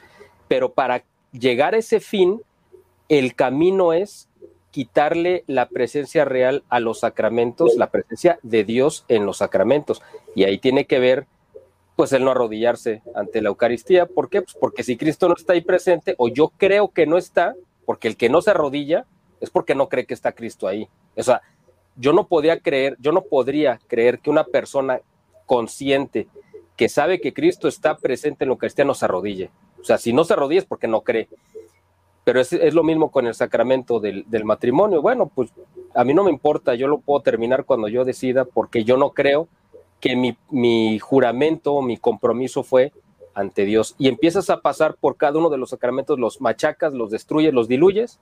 [0.49, 2.41] pero para llegar a ese fin,
[3.09, 4.29] el camino es
[4.73, 10.03] quitarle la presencia real a los sacramentos, la presencia de Dios en los sacramentos.
[10.35, 11.27] Y ahí tiene que ver,
[11.95, 14.07] pues, el no arrodillarse ante la Eucaristía.
[14.07, 14.43] ¿Por qué?
[14.43, 17.55] Pues porque si Cristo no está ahí presente, o yo creo que no está,
[17.85, 19.07] porque el que no se arrodilla
[19.41, 20.89] es porque no cree que está Cristo ahí.
[21.17, 21.43] O sea,
[21.97, 25.01] yo no podía creer, yo no podría creer que una persona
[25.45, 26.29] consciente,
[26.77, 29.51] que sabe que Cristo está presente en lo cristiano, se arrodille.
[29.81, 31.29] O sea, si no se arrodilla es porque no cree.
[32.25, 35.03] Pero es, lo mismo con el sacramento del, matrimonio.
[35.03, 35.51] Bueno, pues
[35.95, 39.11] a mí no me importa, yo lo puedo terminar cuando yo decida, porque yo no
[39.11, 39.49] creo
[40.01, 42.93] que mi, mi juramento mi compromiso fue
[43.35, 43.95] ante Dios.
[43.99, 47.67] Y empiezas a pasar por cada uno de los sacramentos, los machacas, los destruyes, los
[47.67, 48.21] diluyes,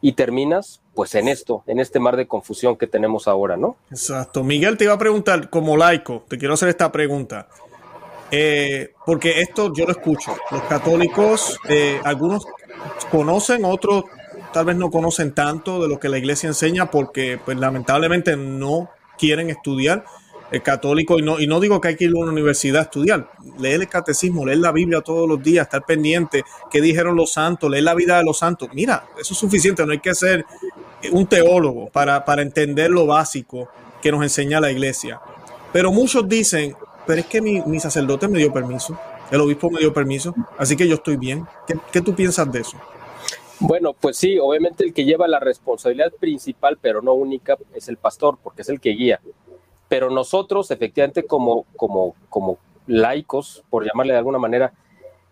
[0.00, 3.76] y terminas pues en esto, en este mar de confusión que tenemos ahora, ¿no?
[3.90, 4.44] Exacto.
[4.44, 7.48] Miguel te iba a preguntar, como laico, te quiero hacer esta pregunta.
[8.30, 10.36] Eh, porque esto yo lo escucho.
[10.50, 12.46] Los católicos, eh, algunos
[13.10, 14.04] conocen, otros
[14.52, 18.90] tal vez no conocen tanto de lo que la iglesia enseña porque pues lamentablemente no
[19.18, 20.04] quieren estudiar
[20.50, 22.84] el católico, y no, y no digo que hay que ir a una universidad a
[22.84, 27.32] estudiar, leer el catecismo, leer la Biblia todos los días, estar pendiente, qué dijeron los
[27.32, 28.68] santos, leer la vida de los santos.
[28.72, 30.46] Mira, eso es suficiente, no hay que ser
[31.12, 33.68] un teólogo para, para entender lo básico
[34.00, 35.20] que nos enseña la iglesia.
[35.72, 38.98] Pero muchos dicen, pero es que mi, mi sacerdote me dio permiso,
[39.30, 41.46] el obispo me dio permiso, así que yo estoy bien.
[41.92, 42.76] ¿Qué, tú piensas de eso?
[43.58, 47.96] Bueno, pues sí, obviamente el que lleva la responsabilidad principal, pero no única, es el
[47.96, 49.20] pastor, porque es el que guía
[49.88, 54.72] pero nosotros efectivamente como, como, como laicos, por llamarle de alguna manera,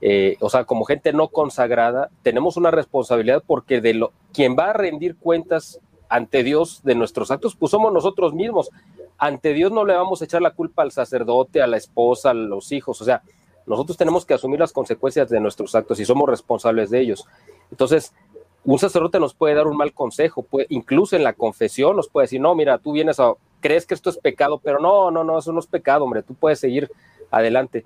[0.01, 4.71] eh, o sea, como gente no consagrada, tenemos una responsabilidad porque de lo, quien va
[4.71, 8.71] a rendir cuentas ante Dios de nuestros actos, pues somos nosotros mismos.
[9.19, 12.35] Ante Dios no le vamos a echar la culpa al sacerdote, a la esposa, a
[12.35, 13.23] los hijos, o sea,
[13.67, 17.27] nosotros tenemos que asumir las consecuencias de nuestros actos y somos responsables de ellos.
[17.71, 18.13] Entonces,
[18.65, 22.25] un sacerdote nos puede dar un mal consejo, puede, incluso en la confesión nos puede
[22.25, 25.39] decir, no, mira, tú vienes a, crees que esto es pecado, pero no, no, no,
[25.39, 26.91] eso no es pecado, hombre, tú puedes seguir
[27.31, 27.85] adelante.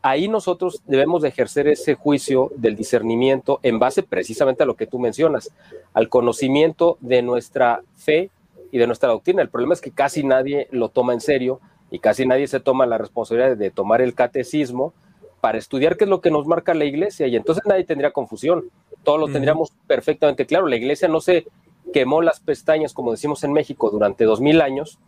[0.00, 4.86] Ahí nosotros debemos de ejercer ese juicio del discernimiento en base precisamente a lo que
[4.86, 5.50] tú mencionas,
[5.92, 8.30] al conocimiento de nuestra fe
[8.70, 9.42] y de nuestra doctrina.
[9.42, 11.60] El problema es que casi nadie lo toma en serio
[11.90, 14.94] y casi nadie se toma la responsabilidad de tomar el catecismo
[15.40, 18.70] para estudiar qué es lo que nos marca la iglesia y entonces nadie tendría confusión,
[19.02, 20.66] todos lo tendríamos perfectamente claro.
[20.66, 21.46] La iglesia no se
[21.92, 24.98] quemó las pestañas, como decimos en México, durante dos mil años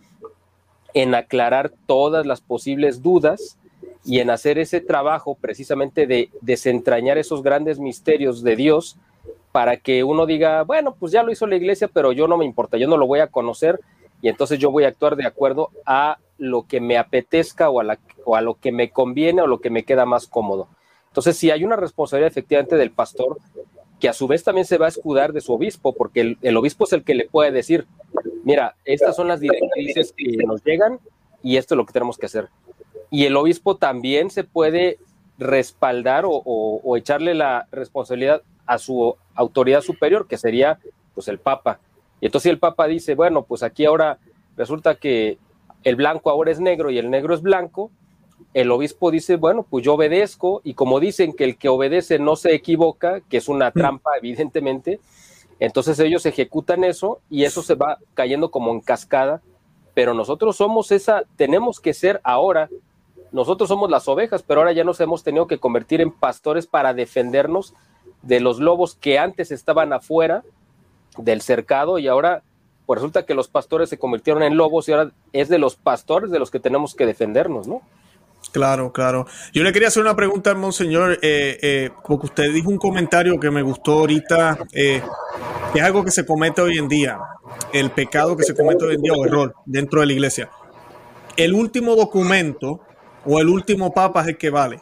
[0.95, 3.59] en aclarar todas las posibles dudas
[4.05, 8.97] y en hacer ese trabajo precisamente de desentrañar esos grandes misterios de Dios
[9.53, 12.45] para que uno diga, bueno, pues ya lo hizo la iglesia, pero yo no me
[12.45, 13.81] importa, yo no lo voy a conocer
[14.23, 17.99] y entonces yo voy a actuar de acuerdo a lo que me apetezca o a,
[18.25, 20.69] o lo que me conviene o lo que me queda más cómodo.
[21.09, 23.39] Entonces, si hay una responsabilidad efectivamente del pastor,
[24.01, 26.85] que a su vez también se va a escudar de su obispo, porque el, obispo
[26.85, 27.87] es el que le puede decir,
[28.43, 30.99] mira, estas son las directrices que nos llegan
[31.43, 32.49] y esto es lo que tenemos que hacer.
[33.11, 34.99] Y el obispo también se puede
[35.39, 40.79] respaldar o, echarle la responsabilidad a su autoridad superior, que sería
[41.15, 41.81] pues el Papa.
[42.21, 44.19] Y entonces el Papa dice, bueno, pues aquí ahora
[44.57, 45.39] resulta que
[45.85, 47.91] el blanco ahora es negro y el negro es blanco,
[48.55, 52.37] el obispo dice, bueno, pues yo obedezco y como dicen que el que obedece no
[52.37, 53.73] se equivoca, que es una mm.
[53.73, 55.01] trampa evidentemente,
[55.59, 59.43] entonces ellos ejecutan eso y eso se va cayendo como en cascada,
[59.95, 62.69] pero nosotros somos esa, tenemos que ser ahora,
[63.33, 66.95] nosotros somos las ovejas, pero ahora ya nos hemos tenido que convertir en pastores para
[66.95, 67.75] defendernos
[68.23, 70.43] de los lobos que antes estaban afuera
[71.17, 72.43] del cercado y ahora
[72.91, 76.33] pues resulta que los pastores se convirtieron en lobos y ahora es de los pastores
[76.33, 77.83] de los que tenemos que defendernos, ¿no?
[78.51, 79.29] Claro, claro.
[79.53, 83.49] Yo le quería hacer una pregunta monseñor, eh, eh, porque usted dijo un comentario que
[83.53, 85.05] me gustó ahorita, eh,
[85.73, 87.17] es algo que se comete hoy en día,
[87.73, 90.51] el pecado que se comete hoy en día o error dentro de la iglesia.
[91.37, 92.81] El último documento
[93.25, 94.81] o el último papa es el que vale.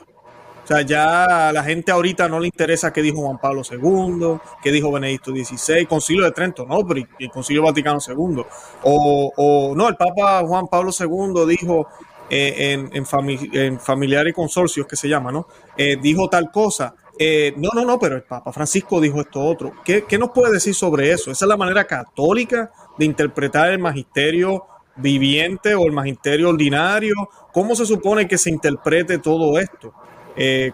[0.69, 4.39] O sea, ya a la gente ahorita no le interesa qué dijo Juan Pablo II,
[4.63, 8.45] qué dijo Benedicto XVI, Concilio de Trento, no, pero el Concilio Vaticano II.
[8.83, 11.89] O, o no, el Papa Juan Pablo II dijo
[12.29, 15.47] eh, en, en, familiar y consorcios que se llama, ¿no?
[15.75, 16.95] Eh, dijo tal cosa.
[17.19, 19.73] Eh, no, no, no, pero el Papa Francisco dijo esto otro.
[19.83, 21.31] ¿Qué, ¿Qué, nos puede decir sobre eso?
[21.31, 24.67] ¿Esa es la manera católica de interpretar el magisterio
[24.97, 27.15] viviente o el magisterio ordinario?
[27.55, 29.95] ¿Cómo se supone que se interprete todo esto?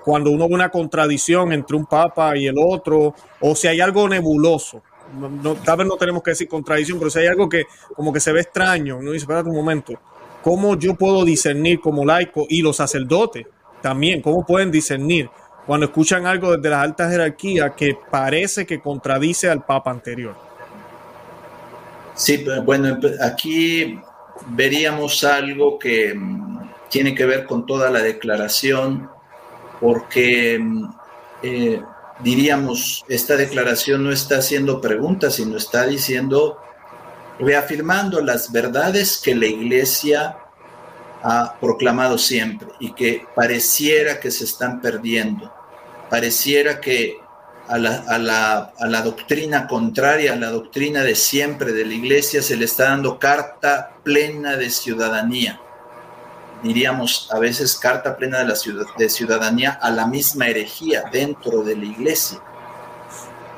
[0.03, 4.09] Cuando uno ve una contradicción entre un papa y el otro, o si hay algo
[4.09, 4.83] nebuloso.
[5.65, 8.33] Tal vez no tenemos que decir contradicción, pero si hay algo que como que se
[8.33, 9.93] ve extraño, uno dice, espérate un momento,
[10.45, 13.47] ¿Cómo yo puedo discernir como laico y los sacerdotes
[13.81, 14.21] también?
[14.21, 15.31] ¿Cómo pueden discernir
[15.65, 20.37] cuando escuchan algo desde las altas jerarquías que parece que contradice al Papa anterior?
[22.15, 23.99] Sí, bueno, aquí
[24.49, 26.59] veríamos algo que mm,
[26.91, 29.09] tiene que ver con toda la declaración,
[29.85, 30.85] porque mm,
[31.43, 31.83] eh,
[32.21, 36.57] diríamos, esta declaración no está haciendo preguntas, sino está diciendo
[37.39, 40.39] reafirmando las verdades que la Iglesia
[41.23, 45.53] ha proclamado siempre y que pareciera que se están perdiendo,
[46.09, 47.19] pareciera que
[47.69, 52.85] a la, doctrina contraria, a la doctrina de siempre de la Iglesia, se le está
[52.85, 55.61] dando carta plena de ciudadanía.
[56.65, 58.55] Diríamos a veces carta plena de, la
[58.97, 62.41] de ciudadanía a la misma herejía dentro de la Iglesia.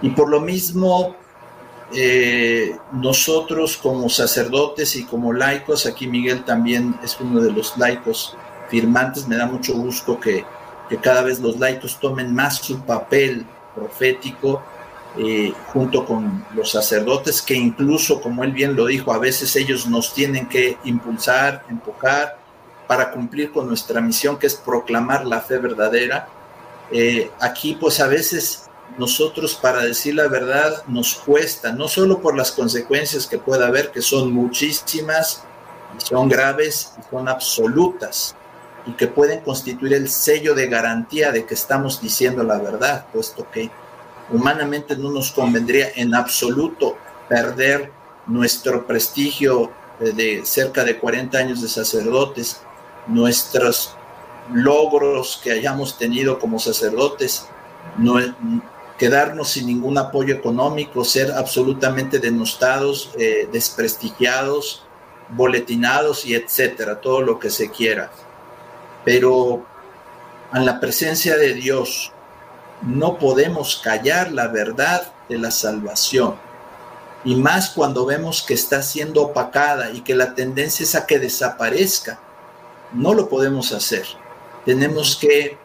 [0.03, 1.15] Y por lo mismo
[1.95, 8.37] eh, nosotros como sacerdotes y como laicos, aquí Miguel también es uno de los laicos
[8.69, 10.45] firmantes, me da mucho gusto que,
[11.01, 13.45] cada vez los laicos tomen más su papel
[13.75, 14.63] profético
[15.19, 19.87] eh, junto con los sacerdotes, que incluso, como él bien lo dijo, a veces ellos
[19.89, 22.39] nos tienen que impulsar, empujar
[22.87, 26.29] para cumplir con nuestra misión, que es proclamar la fe verdadera.
[26.91, 28.67] Eh, aquí, pues a veces
[28.99, 33.91] nosotros para decir la verdad nos cuesta, no solo por las consecuencias que pueda haber,
[33.91, 35.43] que son muchísimas,
[35.99, 38.37] son graves y son absolutas,
[38.87, 43.51] y que pueden constituir el sello de garantía de que estamos diciendo la verdad, puesto
[43.51, 43.71] que
[44.31, 46.97] humanamente no nos convendría en absoluto
[47.29, 47.91] perder
[48.27, 52.61] nuestro prestigio de cerca de 40 años de sacerdotes,
[53.07, 53.95] nuestros
[54.53, 57.49] logros que hayamos tenido como sacerdotes,
[57.99, 58.19] no,
[58.99, 64.85] quedarnos sin ningún apoyo económico, ser absolutamente denostados, eh, desprestigiados,
[65.29, 68.11] boletinados y etcétera, todo lo que se quiera.
[69.05, 69.67] Pero
[70.53, 72.13] en la presencia de Dios
[72.83, 76.37] no podemos callar la verdad de la salvación.
[77.25, 81.19] Y más cuando vemos que está siendo opacada y que la tendencia es a que
[81.19, 82.21] desaparezca.
[82.93, 84.07] No lo podemos hacer.
[84.65, 85.59] Tenemos que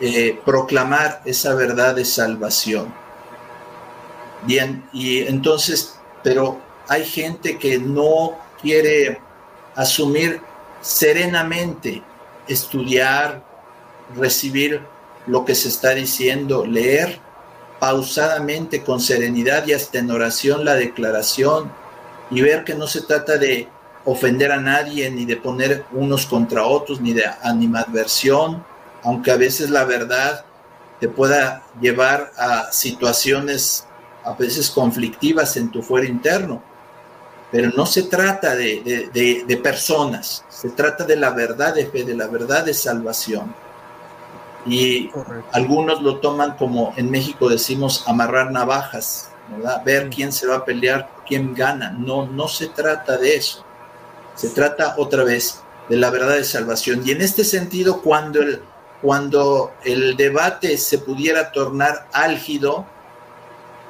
[0.00, 2.92] eh, proclamar esa verdad de salvación.
[4.42, 9.20] Bien, y entonces, pero hay gente que no quiere
[9.74, 10.40] asumir
[10.80, 12.02] serenamente,
[12.46, 13.42] estudiar,
[14.14, 14.82] recibir
[15.26, 17.18] lo que se está diciendo, leer
[17.80, 21.72] pausadamente, con serenidad y hasta en oración la declaración
[22.30, 23.68] y ver que no se trata de
[24.06, 28.64] ofender a nadie, ni de poner unos contra otros, ni de animadversión,
[29.02, 30.44] aunque a veces la verdad
[31.00, 33.86] te pueda llevar a situaciones
[34.24, 36.62] a veces conflictivas en tu fuero interno.
[37.50, 42.14] Pero no se trata de, de, personas, se trata de la verdad de fe, de
[42.14, 43.54] la verdad de salvación.
[44.66, 45.10] Y
[45.52, 49.82] algunos lo toman como en México decimos amarrar navajas, ¿verdad?
[49.84, 51.90] ver quién se va a pelear, quién gana.
[51.90, 53.65] No, no se trata de eso.
[54.36, 57.02] Se trata otra vez de la verdad de salvación.
[57.04, 58.62] Y en este sentido, cuando el,
[59.02, 62.86] cuando el debate se pudiera tornar álgido,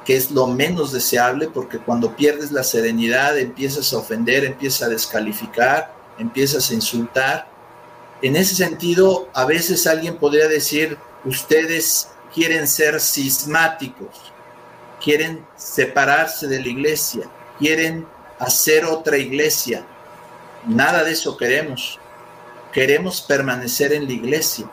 [0.05, 4.89] que es lo menos deseable, porque cuando pierdes la serenidad empiezas a ofender, empiezas a
[4.89, 7.47] descalificar, empiezas a insultar.
[8.21, 14.31] En ese sentido, a veces alguien podría decir, ustedes quieren ser sismáticos,
[15.03, 17.29] quieren separarse de la iglesia,
[17.59, 18.07] quieren
[18.39, 19.85] hacer otra iglesia.
[20.67, 21.99] Nada de eso queremos.
[22.73, 24.69] Queremos permanecer en la iglesia.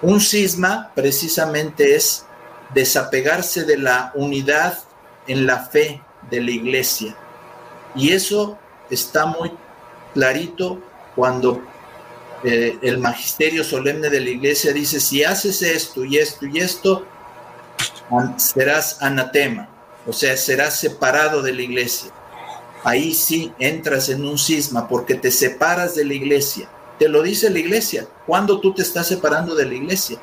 [0.00, 2.24] Un cisma precisamente es
[2.72, 4.78] desapegarse de la unidad
[5.26, 6.00] en la fe
[6.30, 7.16] de la iglesia.
[7.94, 8.58] Y eso
[8.90, 9.52] está muy
[10.14, 10.80] clarito
[11.14, 11.62] cuando
[12.44, 17.06] eh, el magisterio solemne de la iglesia dice, si haces esto y esto y esto,
[18.36, 19.68] serás anatema,
[20.06, 22.10] o sea, serás separado de la iglesia.
[22.84, 26.68] Ahí sí entras en un cisma porque te separas de la iglesia
[27.02, 28.06] te lo dice la iglesia.
[28.28, 30.18] Cuando tú te estás separando de la iglesia,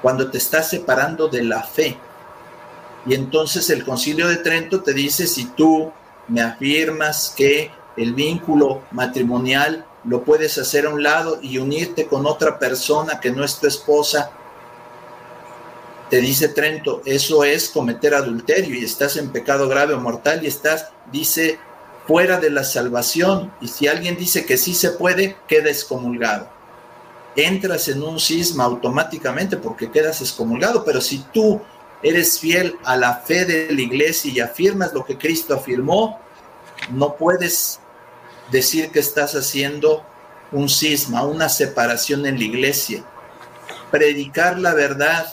[0.00, 1.98] cuando te estás separando de la fe.
[3.06, 5.90] Y entonces el concilio de Trento te dice, si tú
[6.28, 12.24] me afirmas que el vínculo matrimonial lo puedes hacer a un lado y unirte con
[12.24, 14.30] otra persona que no es tu esposa,
[16.08, 20.46] te dice Trento, eso es cometer adulterio y estás en pecado grave o mortal y
[20.46, 21.58] estás, dice
[22.06, 23.52] fuera de la salvación.
[23.60, 26.48] Y si alguien dice que sí se puede, queda excomulgado.
[27.36, 31.60] Entras en un cisma automáticamente porque quedas excomulgado, pero si tú
[32.02, 36.20] eres fiel a la fe de la iglesia y afirmas lo que Cristo afirmó,
[36.90, 37.80] no puedes
[38.50, 40.04] decir que estás haciendo
[40.50, 43.04] un cisma, una separación en la iglesia.
[43.90, 45.32] Predicar la verdad,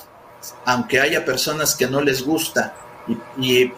[0.65, 2.75] aunque haya personas que no les gusta,
[3.37, 3.71] y,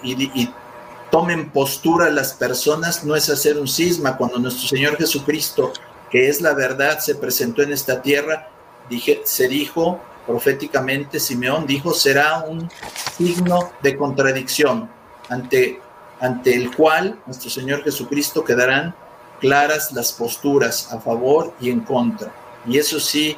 [1.11, 4.17] tomen postura las personas, no es hacer un cisma.
[4.17, 5.71] Cuando nuestro Señor Jesucristo,
[6.09, 8.49] que es la verdad, se presentó en esta tierra,
[8.89, 12.69] dije, se dijo proféticamente, Simeón dijo, será un
[13.17, 14.89] signo de contradicción
[15.29, 15.81] ante,
[16.19, 18.95] ante el cual nuestro Señor Jesucristo quedarán
[19.39, 22.31] claras las posturas a favor y en contra.
[22.65, 23.35] Y eso sí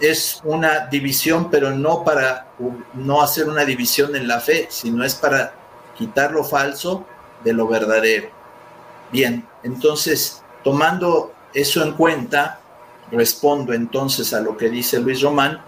[0.00, 2.48] es una división, pero no para
[2.92, 5.63] no hacer una división en la fe, sino es para
[5.96, 7.04] quitar lo falso
[7.42, 8.28] de lo verdadero.
[9.12, 12.60] Bien, entonces, tomando eso en cuenta,
[13.10, 15.60] respondo entonces a lo que dice Luis Román,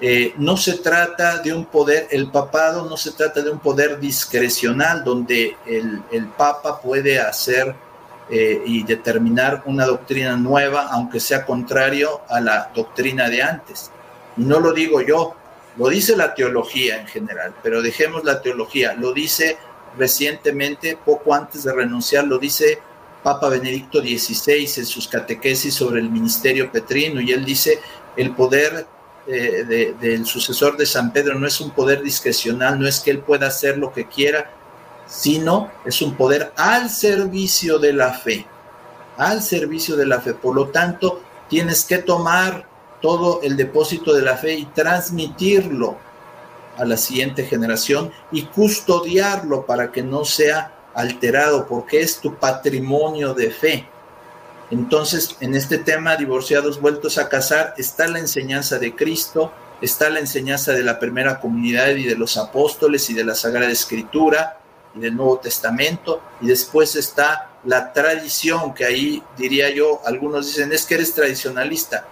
[0.00, 3.98] eh, no se trata de un poder, el papado no se trata de un poder
[3.98, 7.74] discrecional donde el, papa puede hacer
[8.30, 13.90] eh, y determinar una doctrina nueva, aunque sea contrario a la doctrina de antes.
[14.36, 15.34] No lo digo yo,
[15.76, 19.58] lo dice la teología en general, pero dejemos la teología, lo dice
[19.96, 22.78] recientemente, poco antes de renunciar, lo dice
[23.22, 27.80] Papa Benedicto XVI en sus catequesis sobre el ministerio petrino, y él dice,
[28.16, 28.86] el poder
[29.26, 33.20] eh, del sucesor de San Pedro no es un poder discrecional, no es que él
[33.20, 34.50] pueda hacer lo que quiera,
[35.06, 38.46] sino es un poder al servicio de la fe,
[39.16, 40.34] al servicio de la fe.
[40.34, 42.66] Por lo tanto, tienes que tomar
[43.00, 45.98] todo el depósito de la fe y transmitirlo
[46.78, 53.34] a la siguiente generación y custodiarlo para que no sea alterado, porque es tu patrimonio
[53.34, 53.88] de fe.
[54.70, 60.20] Entonces, en este tema, divorciados vueltos a casar, está la enseñanza de Cristo, está la
[60.20, 64.60] enseñanza de la primera comunidad y de los apóstoles y de la Sagrada Escritura
[64.94, 70.72] y del Nuevo Testamento, y después está la tradición, que ahí diría yo, algunos dicen,
[70.72, 72.06] es que eres tradicionalista.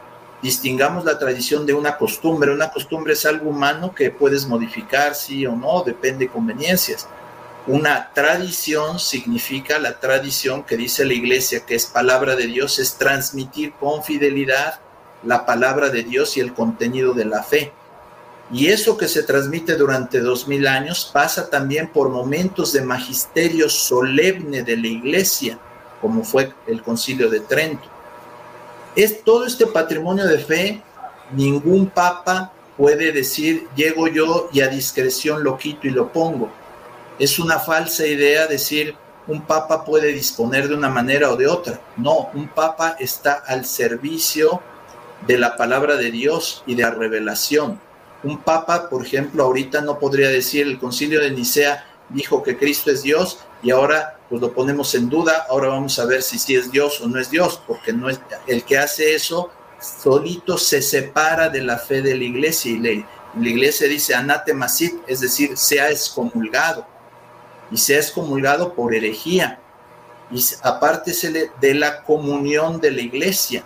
[0.47, 2.55] Distingamos la tradición de una costumbre.
[2.55, 7.09] Una costumbre es algo humano que puedes modificar, sí o no, depende de conveniencias.
[7.67, 12.95] Una tradición significa la tradición que dice la iglesia, que es palabra de Dios, es
[12.95, 14.79] transmitir con fidelidad
[15.25, 17.73] la palabra de Dios y el contenido de la fe.
[18.53, 23.69] Y eso que se transmite durante dos mil años pasa también por momentos de magisterio
[23.69, 25.59] solemne de la iglesia,
[26.01, 27.96] como fue el concilio de Trento.
[28.97, 30.83] Es todo este patrimonio de fe,
[31.33, 36.51] ningún papa puede decir, llego yo y a discreción lo quito y lo pongo
[37.19, 38.95] es una falsa idea decir
[39.27, 41.81] un papa puede disponer de una manera o de otra.
[41.97, 44.61] No, un papa está al servicio
[45.27, 47.81] de la palabra de Dios y de la revelación.
[48.23, 52.91] Un papa, por ejemplo, ahorita no podría decir el concilio de Nicea dijo que Cristo
[52.91, 56.55] es Dios y ahora pues lo ponemos en duda, ahora vamos a ver si sí
[56.55, 59.51] es Dios o no es Dios, porque no es el que hace eso
[59.81, 65.21] solito se separa de la fe de la iglesia y la, iglesia dice anatemasit, es
[65.21, 66.87] decir, se ha excomulgado
[67.71, 69.61] y sea excomulgado por herejía.
[70.31, 71.13] Y aparte
[71.61, 73.63] de la comunión de la iglesia.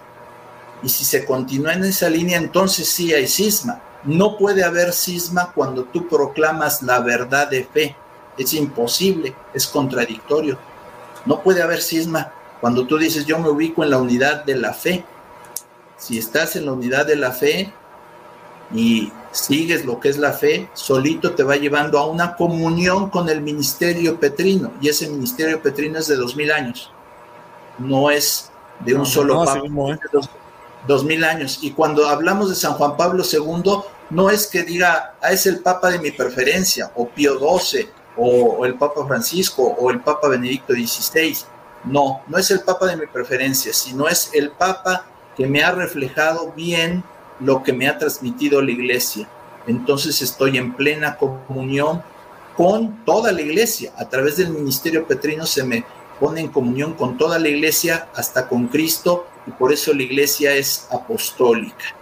[0.83, 3.81] Y si se continúa en esa línea, entonces sí hay cisma.
[4.05, 7.97] No puede haber cisma cuando tú proclamas la verdad de fe.
[8.41, 10.59] Es imposible, es contradictorio.
[11.27, 14.73] No puede haber cisma cuando tú dices yo me ubico en la unidad de la
[14.73, 15.05] fe.
[15.97, 17.73] Si estás en la unidad de la fe
[18.73, 23.29] y sigues lo que es la fe, solito te va llevando a una comunión con
[23.29, 24.73] el ministerio petrino.
[24.81, 26.91] Y ese ministerio petrino es de dos mil años.
[27.79, 29.99] No es de un solo papa, ¿eh?
[30.87, 31.59] dos, mil años.
[31.63, 35.61] Y cuando hablamos de San Juan Pablo II, no es que diga, ah, es el
[35.61, 40.73] papa de mi preferencia, o Pío XII, o, el Papa Francisco, o el Papa Benedicto
[40.73, 41.37] XVI.
[41.85, 45.07] No, no es el papa de mi preferencia, sino es el papa
[45.37, 47.03] que me ha reflejado bien
[47.41, 49.27] lo que me ha transmitido la iglesia.
[49.67, 52.03] Entonces estoy en plena comunión
[52.57, 53.93] con toda la iglesia.
[53.97, 55.85] A través del ministerio petrino se me
[56.19, 60.53] pone en comunión con toda la iglesia, hasta con Cristo, y por eso la iglesia
[60.53, 61.97] es apostólica.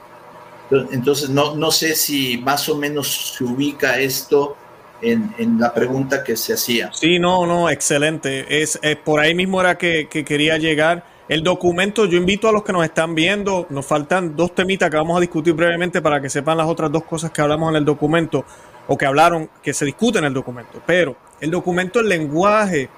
[0.90, 4.56] Entonces, no, no sé si más o menos se ubica esto
[5.02, 6.90] en, la pregunta que se hacía.
[6.92, 8.62] Sí, no, no, excelente.
[8.62, 12.52] Es, eh, por ahí mismo era que, que quería llegar el documento, yo invito a
[12.52, 16.22] los que nos están viendo, nos faltan dos temitas que vamos a discutir brevemente para
[16.22, 18.46] que sepan las otras dos cosas que hablamos en el documento
[18.86, 20.80] o que hablaron, que se discuten en el documento.
[20.86, 22.88] Pero el documento, el lenguaje,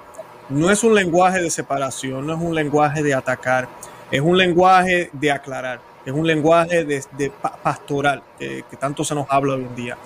[0.47, 3.67] no es un lenguaje de separación, no es un lenguaje de atacar,
[4.09, 7.31] es un lenguaje de aclarar, es un lenguaje de,
[7.61, 9.97] pastoral, que tanto se nos habla hoy en día.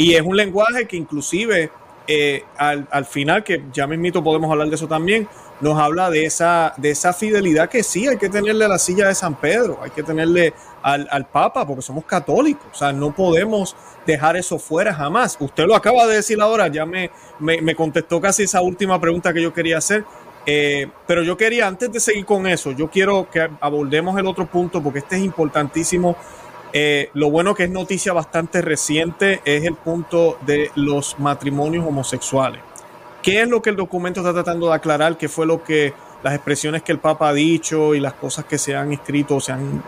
[0.00, 1.70] Y es un lenguaje que inclusive
[2.06, 5.28] eh, al, al, final, que ya mismito podemos hablar de eso también,
[5.60, 9.08] nos habla de esa, de esa fidelidad que sí, hay que tenerle a la silla
[9.08, 13.14] de San Pedro, hay que tenerle al, al, Papa, porque somos católicos, o sea, no
[13.14, 13.76] podemos
[14.06, 15.36] dejar eso fuera jamás.
[15.38, 19.42] Usted lo acaba de decir ahora, ya me, me, contestó casi esa última pregunta que
[19.42, 20.06] yo quería hacer,
[20.46, 24.46] eh, pero yo quería, antes de seguir con eso, yo quiero que abordemos el otro
[24.46, 26.16] punto, porque este es importantísimo
[26.72, 32.60] eh, lo bueno que es noticia bastante reciente es el punto de los matrimonios homosexuales.
[33.22, 35.18] ¿Qué es lo que el documento está tratando de aclarar?
[35.18, 35.92] ¿Qué fue lo que
[36.22, 39.52] las expresiones que el Papa ha dicho y las cosas que se han escrito, se
[39.52, 39.82] han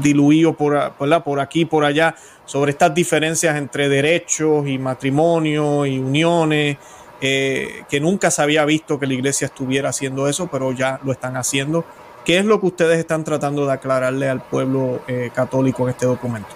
[0.00, 2.14] diluido por, por aquí por allá
[2.44, 6.76] sobre estas diferencias entre derechos y matrimonio y uniones?
[7.24, 11.12] Eh, que nunca se había visto que la iglesia estuviera haciendo eso, pero ya lo
[11.12, 11.84] están haciendo.
[12.24, 16.06] ¿Qué es lo que ustedes están tratando de aclararle al pueblo eh, católico en este
[16.06, 16.50] documento?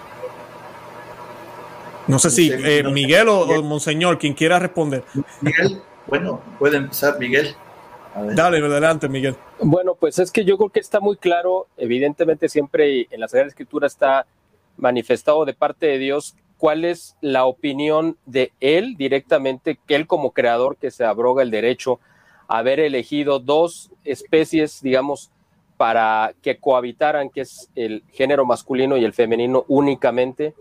[2.07, 5.03] No sé si eh, Miguel o, Monseñor, quien quiera responder.
[5.41, 7.57] Miguel, bueno, puede empezar Miguel.
[8.35, 9.37] Dale, adelante, Miguel.
[9.61, 13.49] Bueno, pues es que yo creo que está muy claro, evidentemente siempre en la Sagrada
[13.49, 14.27] Escritura está
[14.77, 20.31] manifestado de parte de Dios cuál es la opinión de Él directamente, que Él como
[20.31, 22.01] creador que se abroga el derecho
[22.49, 25.31] a haber elegido dos especies, digamos,
[25.77, 30.55] para que cohabitaran, que es el género masculino y el femenino únicamente,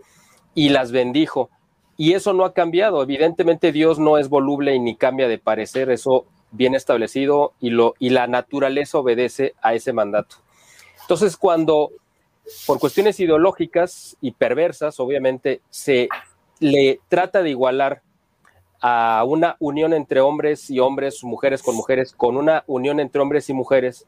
[0.54, 1.50] y las bendijo.
[1.96, 3.02] Y eso no ha cambiado.
[3.02, 7.94] Evidentemente Dios no es voluble y ni cambia de parecer, eso bien establecido y, lo,
[7.98, 10.36] y la naturaleza obedece a ese mandato.
[11.02, 11.92] Entonces, cuando
[12.66, 16.08] por cuestiones ideológicas y perversas, obviamente, se
[16.60, 18.02] le trata de igualar
[18.80, 23.48] a una unión entre hombres y hombres, mujeres con mujeres, con una unión entre hombres
[23.48, 24.06] y mujeres,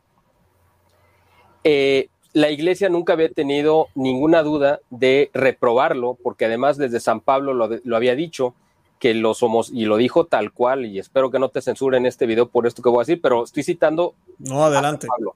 [1.64, 7.54] eh, la iglesia nunca había tenido ninguna duda de reprobarlo, porque además desde San Pablo
[7.54, 8.54] lo, había dicho,
[8.98, 12.26] que los somos, y lo dijo tal cual, y espero que no te censuren este
[12.26, 14.14] video por esto que voy a decir, pero estoy citando.
[14.38, 15.06] No, adelante.
[15.06, 15.34] Pablo,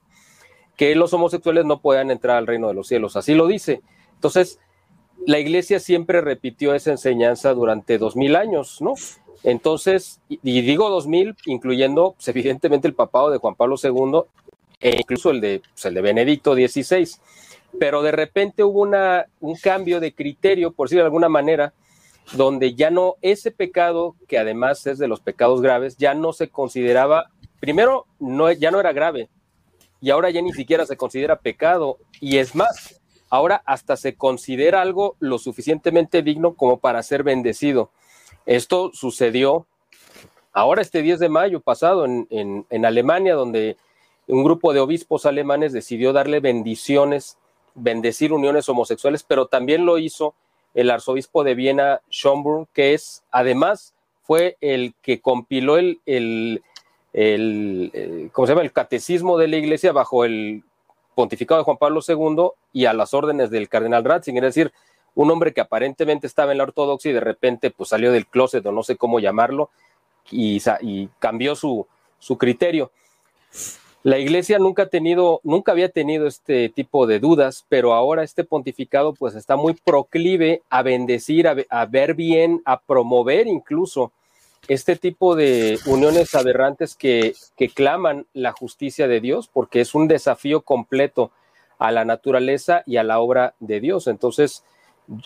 [0.75, 3.81] que los homosexuales no puedan entrar al reino de los cielos, así lo dice.
[4.15, 4.59] Entonces,
[5.25, 8.93] la iglesia siempre repitió esa enseñanza durante dos mil años, ¿no?
[9.43, 14.21] Entonces, y, digo dos mil, incluyendo pues, evidentemente el papado de Juan Pablo II
[14.83, 17.09] e incluso el de, pues, el de Benedicto XVI.
[17.79, 21.73] Pero de repente hubo una, un cambio de criterio, por decirlo de alguna manera,
[22.33, 26.49] donde ya no ese pecado, que además es de los pecados graves, ya no se
[26.49, 29.29] consideraba, primero, no, ya no era grave,
[30.01, 34.81] y ahora ya ni siquiera se considera pecado, y es más, ahora hasta se considera
[34.81, 37.89] algo lo suficientemente digno como para ser bendecido.
[38.45, 39.65] Esto sucedió
[40.51, 42.27] ahora este 10 de mayo pasado en,
[42.69, 43.77] en, Alemania, donde
[44.27, 47.37] un grupo de obispos alemanes decidió darle bendiciones,
[47.75, 50.33] bendecir uniones homosexuales, pero también lo hizo
[50.73, 53.93] el arzobispo de Viena, Schomburg, que es además
[54.23, 56.63] fue el que compiló el, el,
[57.11, 58.63] el, eh, ¿cómo se llama?
[58.63, 60.63] el catecismo de la iglesia bajo el
[61.13, 64.73] pontificado de Juan Pablo II y a las órdenes del cardenal Ratzinger, es decir,
[65.15, 68.65] un hombre que aparentemente estaba en la ortodoxia y de repente pues salió del closet
[68.65, 69.69] o no sé cómo llamarlo
[70.31, 71.85] y, y cambió su,
[72.17, 72.91] su criterio.
[74.03, 78.43] La iglesia nunca ha tenido, nunca había tenido este tipo de dudas, pero ahora este
[78.43, 84.11] pontificado pues está muy proclive a bendecir, a, a ver bien, a promover incluso
[84.67, 87.33] este tipo de uniones aberrantes que,
[87.73, 91.31] claman la justicia de Dios, porque es un desafío completo
[91.79, 94.07] a la naturaleza y a la obra de Dios.
[94.07, 94.63] Entonces,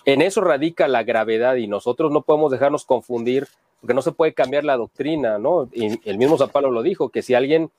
[0.05, 3.47] en eso radica la gravedad y nosotros no podemos dejarnos confundir,
[3.79, 5.69] porque no se puede cambiar la doctrina, ¿no?
[5.71, 7.69] Y el mismo San Pablo lo dijo, que si alguien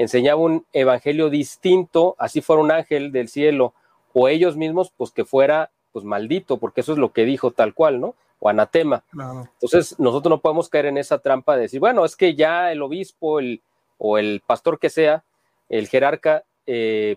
[0.00, 3.74] enseñaba un evangelio distinto, así fuera un ángel del cielo,
[4.12, 7.74] o ellos mismos, pues que fuera pues maldito, porque eso es lo que dijo tal
[7.74, 8.14] cual, ¿no?
[8.40, 9.04] o anatema.
[9.12, 12.82] Entonces, nosotros no podemos caer en esa trampa de decir, bueno, es que ya el
[12.82, 13.60] obispo el,
[13.98, 15.22] o el pastor que sea,
[15.68, 17.16] el jerarca, eh,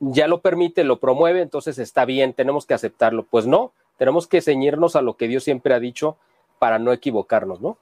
[0.00, 3.22] ya lo permite, lo promueve, entonces está bien, tenemos que aceptarlo.
[3.22, 6.16] Pues no, tenemos que ceñirnos a lo que Dios siempre ha dicho
[6.58, 7.78] para no equivocarnos, ¿no?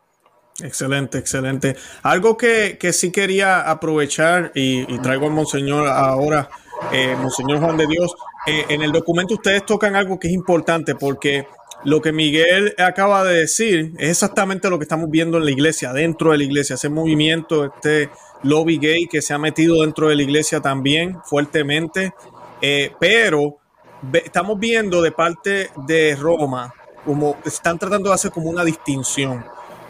[0.63, 1.77] Excelente, excelente.
[2.03, 6.49] Algo que, sí quería aprovechar y, traigo al Monseñor ahora,
[6.93, 8.15] eh, Monseñor Juan de Dios,
[8.47, 11.47] eh, en el documento ustedes tocan algo que es importante porque
[11.85, 15.93] lo que Miguel acaba de decir es exactamente lo que estamos viendo en la iglesia,
[15.93, 18.11] dentro de la iglesia, ese movimiento, este
[18.43, 22.13] lobby gay que se ha metido dentro de la iglesia también fuertemente,
[22.61, 23.57] eh, pero
[24.13, 26.73] estamos viendo de parte de Roma
[27.05, 29.45] como están tratando de hacer como una distinción,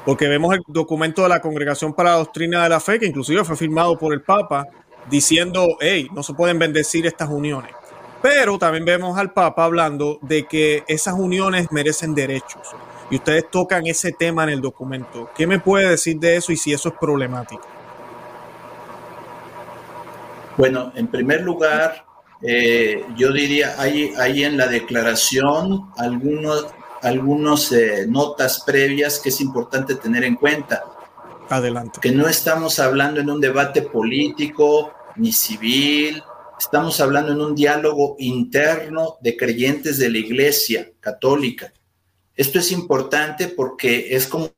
[0.05, 3.45] porque vemos el documento de la Congregación para la Doctrina de la Fe, que inclusive
[3.45, 4.67] fue firmado por el Papa,
[5.09, 7.73] diciendo, hey, no se pueden bendecir estas uniones.
[8.23, 12.75] Pero también vemos al Papa hablando de que esas uniones merecen derechos.
[13.11, 15.31] Y ustedes tocan ese tema en el documento.
[15.35, 17.67] ¿Qué me puede decir de eso y si eso es problemático?
[20.57, 22.05] Bueno, en primer lugar,
[22.43, 26.67] eh, yo diría, hay, hay en la declaración algunos,
[27.03, 30.85] algunos eh, notas previas que es importante tener en cuenta.
[31.49, 31.99] Adelante.
[32.01, 36.23] Que no estamos hablando en un debate político ni civil,
[36.61, 41.73] Estamos hablando en un diálogo interno de creyentes de la Iglesia Católica.
[42.37, 44.53] Esto es importante porque es como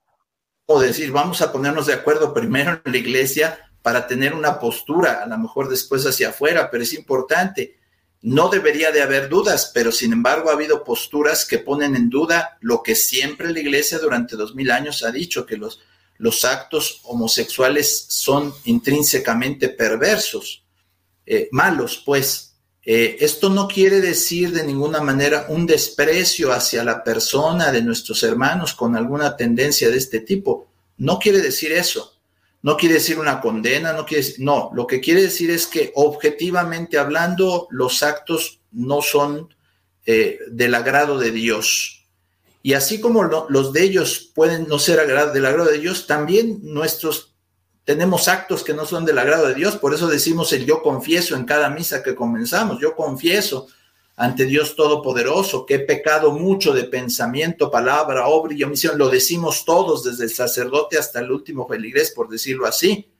[0.81, 5.27] decir, vamos a ponernos de acuerdo primero en la Iglesia para tener una postura, a
[5.27, 7.79] lo mejor después hacia afuera, pero es importante.
[8.23, 12.57] No debería de haber dudas, pero sin embargo ha habido posturas que ponen en duda
[12.61, 15.81] lo que siempre la Iglesia durante dos mil años ha dicho, que los,
[16.19, 20.65] los actos homosexuales son intrínsecamente perversos.
[21.27, 22.49] Eh, malos, pues.
[22.85, 28.25] Eh, esto no quiere decir de ninguna manera un desprecio hacia la persona de nuestros
[28.25, 30.69] hermanos con alguna tendencia de este tipo.
[30.97, 32.12] No quiere decir eso.
[32.63, 36.97] No quiere decir una condena, no quiere no, lo que quiere decir es que objetivamente
[36.97, 39.53] hablando los actos no son
[40.07, 42.07] eh, del agrado de Dios.
[42.63, 47.35] Y así como los de ellos pueden no ser del agrado de Dios, también nuestros
[47.85, 51.35] tenemos actos que no son del agrado de Dios, por eso decimos el yo confieso
[51.35, 53.67] en cada misa que comenzamos, yo confieso
[54.23, 59.65] ante Dios Todopoderoso que he pecado mucho de pensamiento, palabra, obra y omisión, lo decimos
[59.65, 63.13] todos, desde el sacerdote hasta el último feligrés, por decirlo así,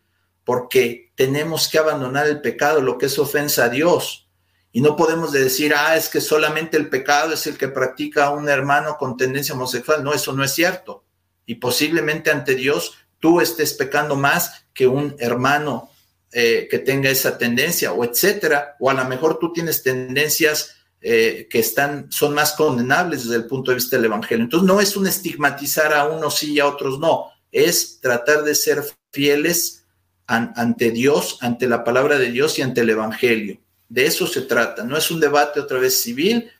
[0.45, 4.29] porque tenemos que abandonar el pecado, lo que es ofensa a Dios.
[4.71, 8.49] Y no podemos decir, ah, es que solamente el pecado es el que practica un
[8.49, 10.05] hermano con tendencia homosexual.
[10.05, 11.03] No, eso no es cierto.
[11.47, 15.91] Y posiblemente ante Dios tú estés pecando más que un hermano
[16.31, 21.49] eh, que tenga esa tendencia o etcétera, o a lo mejor tú tienes tendencias eh,
[21.51, 24.45] que están, son más condenables desde el punto de vista del Evangelio.
[24.45, 28.55] Entonces no es un estigmatizar a unos sí y a otros no, es tratar de
[28.55, 29.85] ser fieles
[30.27, 33.61] ante Dios, ante la palabra de Dios y ante el Evangelio.
[33.89, 34.83] De eso se trata.
[34.85, 36.51] No es un debate otra vez civil,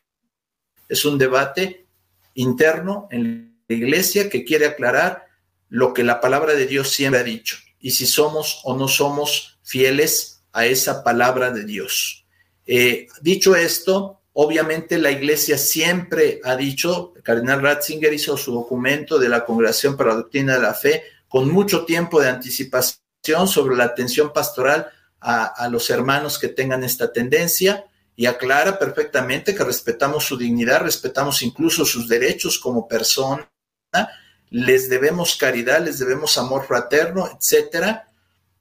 [0.89, 1.87] es un debate
[2.35, 5.27] interno en la iglesia que quiere aclarar
[5.71, 9.59] lo que la palabra de Dios siempre ha dicho y si somos o no somos
[9.63, 12.25] fieles a esa palabra de Dios.
[12.65, 19.19] Eh, dicho esto, obviamente la iglesia siempre ha dicho, el cardenal Ratzinger hizo su documento
[19.19, 23.77] de la Congregación para la Doctrina de la Fe con mucho tiempo de anticipación sobre
[23.77, 30.25] la atención pastoral a, los hermanos que tengan esta tendencia y aclara perfectamente que respetamos
[30.25, 33.49] su dignidad, respetamos incluso sus derechos como persona,
[34.51, 38.09] les debemos caridad, les debemos amor fraterno, etcétera,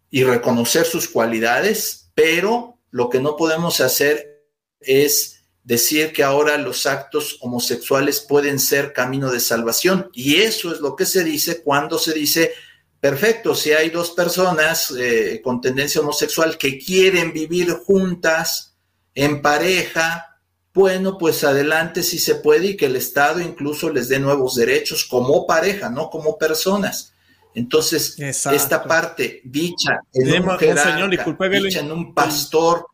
[0.09, 4.45] y reconocer sus cualidades, pero lo que no podemos hacer
[4.79, 10.09] es decir que ahora los actos homosexuales pueden ser camino de salvación.
[10.13, 12.51] Y eso es lo que se dice cuando se dice
[12.99, 18.71] perfecto, si hay dos personas eh, con tendencia homosexual que quieren vivir juntas,
[19.15, 20.37] en pareja,
[20.73, 25.05] bueno, pues adelante si se puede y que el Estado incluso les dé nuevos derechos
[25.05, 27.13] como pareja, no como personas.
[27.53, 32.85] Entonces, esta parte dicha en un, señor, dicha en un pastor,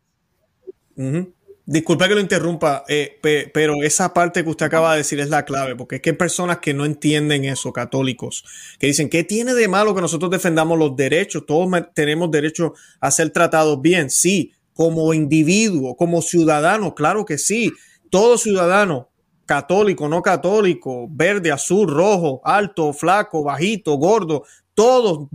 [1.69, 3.19] Disculpa que lo interrumpa, eh,
[3.53, 6.15] pero esa parte que usted acaba de decir es la clave, porque es que hay
[6.15, 8.45] personas que no entienden eso, católicos,
[8.79, 11.45] que dicen, ¿qué tiene de malo que nosotros defendamos los derechos?
[11.45, 17.73] Todos tenemos derecho a ser tratados bien, sí, como individuo, como ciudadano, claro que sí,
[18.09, 19.09] todo ciudadano,
[19.45, 25.27] católico, no católico, verde, azul, rojo, alto, flaco, bajito, gordo, todos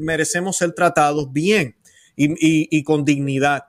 [0.00, 1.76] merecemos ser tratados bien
[2.16, 3.64] y con dignidad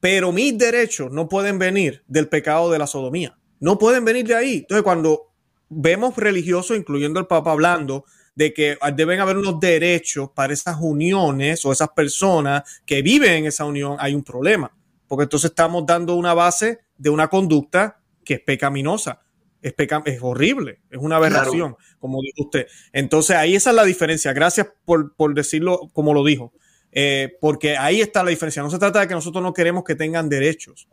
[0.00, 3.38] pero mis derechos no pueden venir del pecado de la sodomía.
[3.60, 4.56] No pueden venir de ahí.
[4.58, 5.30] Entonces, cuando
[5.68, 11.64] vemos religiosos, incluyendo el Papa, hablando de que deben haber unos derechos para esas uniones
[11.66, 14.74] o esas personas que viven en esa unión, hay un problema.
[15.06, 19.20] Porque entonces estamos dando una base de una conducta que es pecaminosa.
[19.60, 19.74] Es,
[20.06, 22.66] es horrible, es una aberración, como dijo usted.
[22.94, 24.32] Entonces ahí esa es la diferencia.
[24.32, 26.54] Gracias por, por decirlo como lo dijo.
[26.92, 28.62] Eh, porque ahí está la diferencia.
[28.62, 30.88] No se trata de que nosotros no queremos que tengan derechos.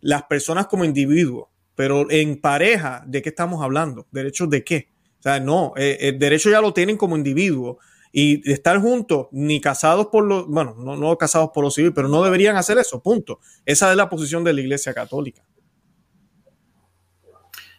[0.00, 4.06] Las personas como individuos, pero en pareja, ¿de qué estamos hablando?
[4.10, 4.88] ¿Derechos de qué?
[5.18, 7.78] O sea, no, eh, el derecho ya lo tienen como individuo
[8.12, 12.22] y estar juntos, ni casados por lo, bueno, no, casados por lo civil, pero no
[12.22, 13.40] deberían hacer eso, punto.
[13.66, 15.42] Esa es la posición de la Iglesia Católica.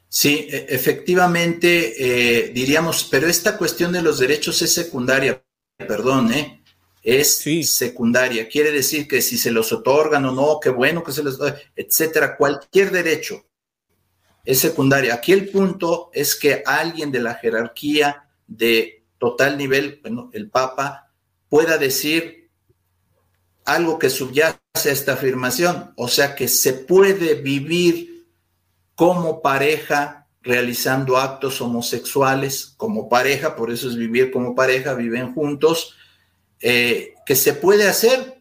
[0.10, 5.42] Sí, e, efectivamente, eh, diríamos, pero esta cuestión de los derechos es secundaria,
[5.78, 6.55] perdón, ¿eh?
[7.06, 7.38] Es
[7.70, 8.50] secundaria.
[8.50, 11.54] Quiere decir que si se los otorgan o no, qué bueno que se les doy,
[11.76, 13.46] etcétera, cualquier derecho
[14.44, 15.14] es secundaria.
[15.14, 21.12] Aquí el punto es que alguien de la jerarquía de total nivel, bueno, el Papa,
[21.48, 22.50] pueda decir
[23.66, 28.28] algo que subyace a esta afirmación, o sea que se puede vivir
[28.96, 35.96] como pareja realizando actos homosexuales como pareja, por eso es vivir como pareja, viven juntos,
[36.62, 38.36] eh, que se puede hacer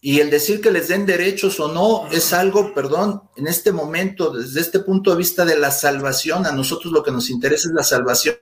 [0.00, 4.30] y el decir que les den derechos o no es algo, perdón, en este momento,
[4.30, 7.74] desde este punto de vista de la salvación, a nosotros lo que nos interesa es
[7.74, 8.36] la salvación.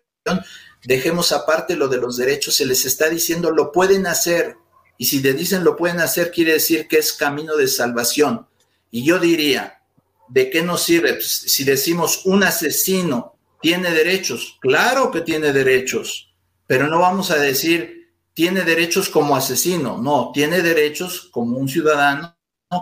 [0.85, 4.57] Dejemos aparte lo de los derechos, se les está diciendo lo pueden hacer.
[4.99, 8.47] Y si le dicen lo pueden hacer, quiere decir que es camino de salvación.
[8.91, 9.81] Y yo diría,
[10.29, 11.15] ¿de qué nos sirve?
[11.15, 16.35] Pues, si decimos un asesino tiene derechos, claro que tiene derechos,
[16.67, 18.04] pero no vamos a decir
[18.35, 22.37] tiene derechos como asesino, no, tiene derechos como un ciudadano,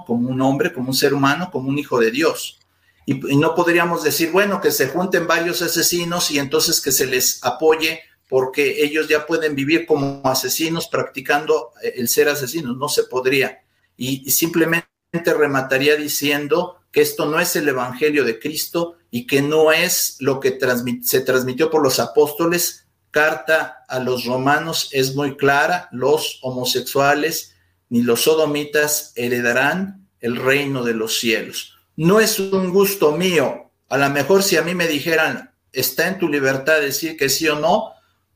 [0.06, 2.58] como un hombre, como un ser humano, como un hijo de Dios.
[3.04, 7.44] Y, no podríamos decir, bueno, que se junten varios asesinos y entonces que se les
[7.44, 12.76] apoye porque ellos ya pueden vivir como asesinos practicando eh, el ser asesinos.
[12.78, 13.62] No se podría.
[13.96, 14.88] Y, simplemente
[15.36, 20.40] remataría diciendo que esto no es el Evangelio de Cristo y que no es lo
[20.40, 20.58] que
[21.02, 22.81] se transmitió por los apóstoles,
[23.12, 27.54] carta a los romanos es muy clara, los homosexuales
[27.88, 31.76] ni los sodomitas heredarán el reino de los cielos.
[31.94, 36.18] No es un gusto mío, a lo mejor si a mí me dijeran, está en
[36.18, 37.92] tu libertad decir que sí o no,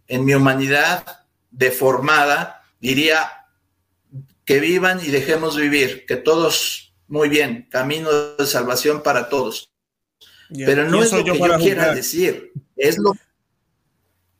[0.07, 3.47] en mi humanidad deformada, diría
[4.45, 9.72] que vivan y dejemos vivir, que todos, muy bien, camino de salvación para todos.
[10.55, 13.14] Pero no es lo que yo quiera decir, es lo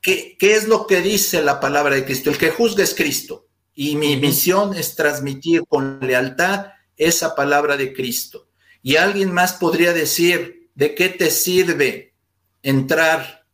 [0.07, 2.29] ¿Qué, es lo que dice la palabra de Cristo?
[2.29, 3.49] El que juzga es Cristo.
[3.75, 8.47] y mi misión es transmitir con lealtad esa palabra de Cristo.
[8.81, 12.15] Y alguien más podría decir, ¿de qué te sirve
[12.63, 13.45] entrar,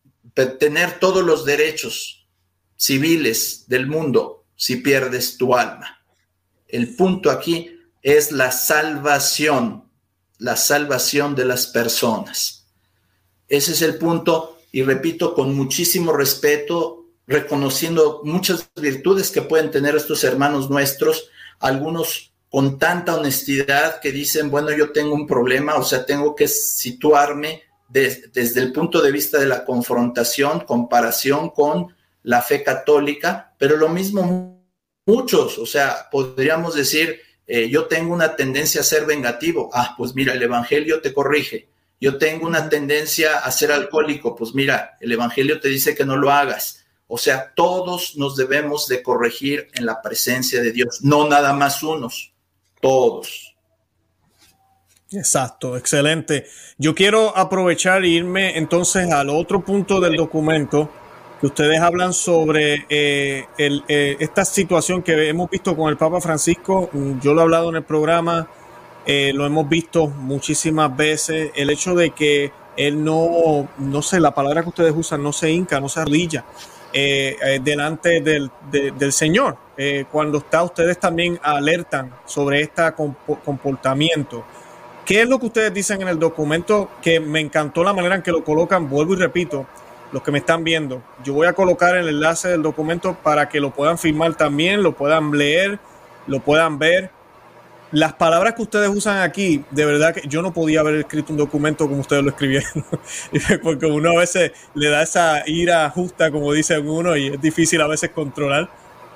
[0.60, 2.28] tener todos los derechos
[2.78, 6.06] civiles del mundo si pierdes tu alma?
[6.68, 9.90] El punto aquí es la salvación,
[10.38, 12.68] la salvación de las personas.
[13.50, 19.96] Ese es el punto y repito con muchísimo respeto reconociendo muchas virtudes que pueden tener
[19.96, 25.84] estos hermanos nuestros, algunos con tanta honestidad que dicen, bueno, yo tengo un problema, o
[25.84, 32.42] sea, tengo que situarme desde el punto de vista de la confrontación, comparación con la
[32.42, 34.60] fe católica, pero lo mismo
[35.06, 40.16] muchos, o sea, podríamos decir, eh, yo tengo una tendencia a ser vengativo, ah, pues
[40.16, 41.70] mira, el Evangelio te corrige,
[42.04, 46.18] yo tengo una tendencia a ser alcohólico, pues mira, el Evangelio te dice que no
[46.18, 51.30] lo hagas, o sea, todos nos debemos de corregir en la presencia de Dios, no
[51.30, 52.34] nada más unos,
[52.82, 53.56] todos.
[55.14, 56.46] Exacto, excelente.
[56.78, 60.90] Yo quiero aprovechar e irme entonces al otro punto del documento
[61.40, 66.90] que ustedes hablan sobre eh, eh, esta situación que hemos visto con el Papa Francisco.
[67.22, 68.50] Yo lo he hablado en el programa,
[69.06, 74.34] eh, lo hemos visto muchísimas veces, el hecho de que él no, no sé, la
[74.34, 76.46] palabra que ustedes usan, no se hinca, no se arrodilla
[76.94, 79.58] eh, eh, delante del, del Señor.
[80.12, 82.84] Cuando está, ustedes también alertan sobre este
[83.44, 84.44] comportamiento.
[85.04, 86.92] ¿Qué es lo que ustedes dicen en el documento?
[87.02, 89.66] Que me encantó la manera en que lo colocan, vuelvo y repito,
[90.12, 91.02] los que me están viendo.
[91.24, 94.94] Yo voy a colocar el enlace del documento para que lo puedan firmar también, lo
[94.94, 95.80] puedan leer,
[96.28, 97.10] lo puedan ver
[97.94, 101.38] las palabras que ustedes usan aquí, de verdad que yo no podía haber escrito un
[101.38, 102.84] documento como ustedes lo escribieron,
[103.64, 107.80] porque uno a veces le da esa ira justa, como dicen uno, y es difícil
[107.82, 108.68] a veces controlar.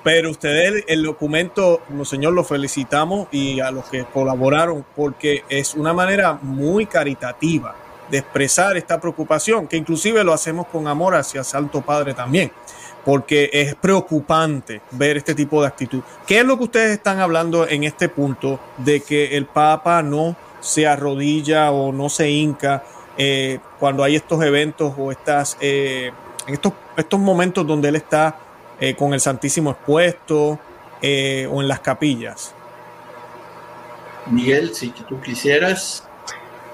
[0.04, 5.92] Pero ustedes, el documento, señor, lo felicitamos y a los que colaboraron, porque es una
[5.92, 7.74] manera muy caritativa
[8.08, 12.52] de expresar esta preocupación, que inclusive lo hacemos con amor hacia Santo Padre también
[13.04, 16.02] porque es preocupante ver este tipo de actitud.
[16.26, 20.36] ¿Qué es lo que ustedes están hablando en este punto de que el Papa no
[20.60, 22.82] se arrodilla o no se hinca
[23.16, 26.12] eh, cuando hay estos eventos o estas, eh,
[26.46, 28.36] estos, estos momentos donde él está
[28.80, 30.58] eh, con el Santísimo expuesto
[31.00, 32.54] o en las capillas?
[34.26, 36.07] Miguel, si tú quisieras.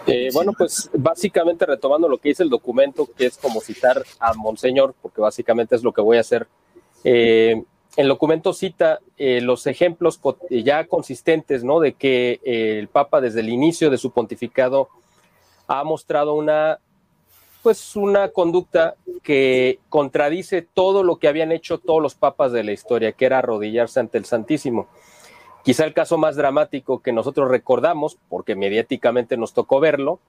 [0.07, 4.35] Eh, bueno, pues básicamente retomando lo que dice el documento, que es como citar a
[4.35, 6.47] Monseñor, porque básicamente es lo que voy a hacer.
[7.05, 7.63] Eh,
[7.97, 11.81] el documento cita eh, los ejemplos ya consistentes, ¿no?
[11.81, 14.89] De que el Papa desde el inicio de su pontificado
[15.69, 16.81] ha mostrado una,
[17.63, 22.73] pues una conducta que contradice todo lo que habían hecho todos los papas de la
[22.73, 24.89] historia, que era arrodillarse ante el Santísimo.
[25.65, 30.21] Quizá el caso más dramático que nosotros recordamos, porque mediáticamente nos tocó verlo,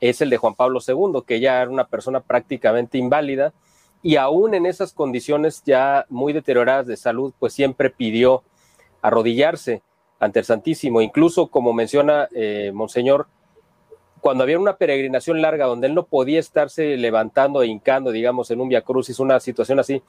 [0.00, 3.52] es el de Juan Pablo II, que ya era una persona prácticamente inválida
[4.02, 8.44] y aún en esas condiciones ya muy deterioradas de salud, pues siempre pidió
[9.02, 9.82] arrodillarse
[10.20, 11.00] ante el Santísimo.
[11.00, 13.26] Incluso, como menciona eh, Monseñor,
[14.20, 18.60] cuando había una peregrinación larga donde él no podía estarse levantando e hincando, digamos, en
[18.60, 20.02] un Via Crucis, una situación así,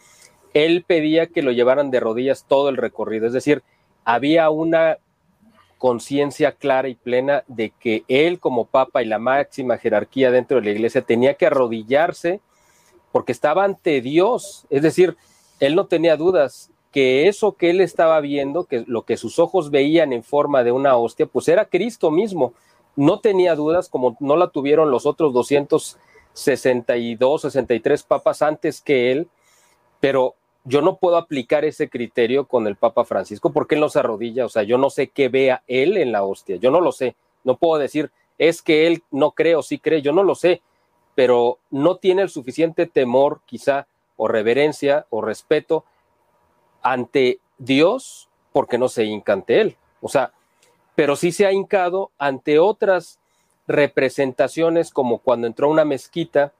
[0.54, 3.26] él pedía que lo llevaran de rodillas todo el recorrido.
[3.26, 3.64] Es decir,
[4.08, 4.98] había una
[5.78, 10.64] conciencia clara y plena de que él como papa y la máxima jerarquía dentro de
[10.64, 12.40] la iglesia tenía que arrodillarse
[13.12, 15.18] porque estaba ante Dios, es decir,
[15.60, 19.72] él no tenía dudas que eso que él estaba viendo, que lo que sus ojos
[19.72, 22.54] veían en forma de una hostia, pues era Cristo mismo.
[22.96, 29.28] No tenía dudas como no la tuvieron los otros 262, 63 papas antes que él,
[30.00, 30.36] pero
[30.68, 34.46] yo no puedo aplicar ese criterio con el Papa Francisco porque él no se arrodilla,
[34.46, 37.16] o sea, yo no sé qué vea él en la hostia, yo no lo sé,
[37.46, 40.62] no puedo decir, es que él no cree o sí cree, yo no lo sé,
[41.16, 43.88] pero no tiene el suficiente temor quizá
[44.18, 45.86] o reverencia o respeto
[46.82, 50.34] ante Dios porque no se hinca ante él, o sea,
[50.96, 53.20] pero sí se ha hincado ante otras
[53.68, 56.52] representaciones como cuando entró a una mezquita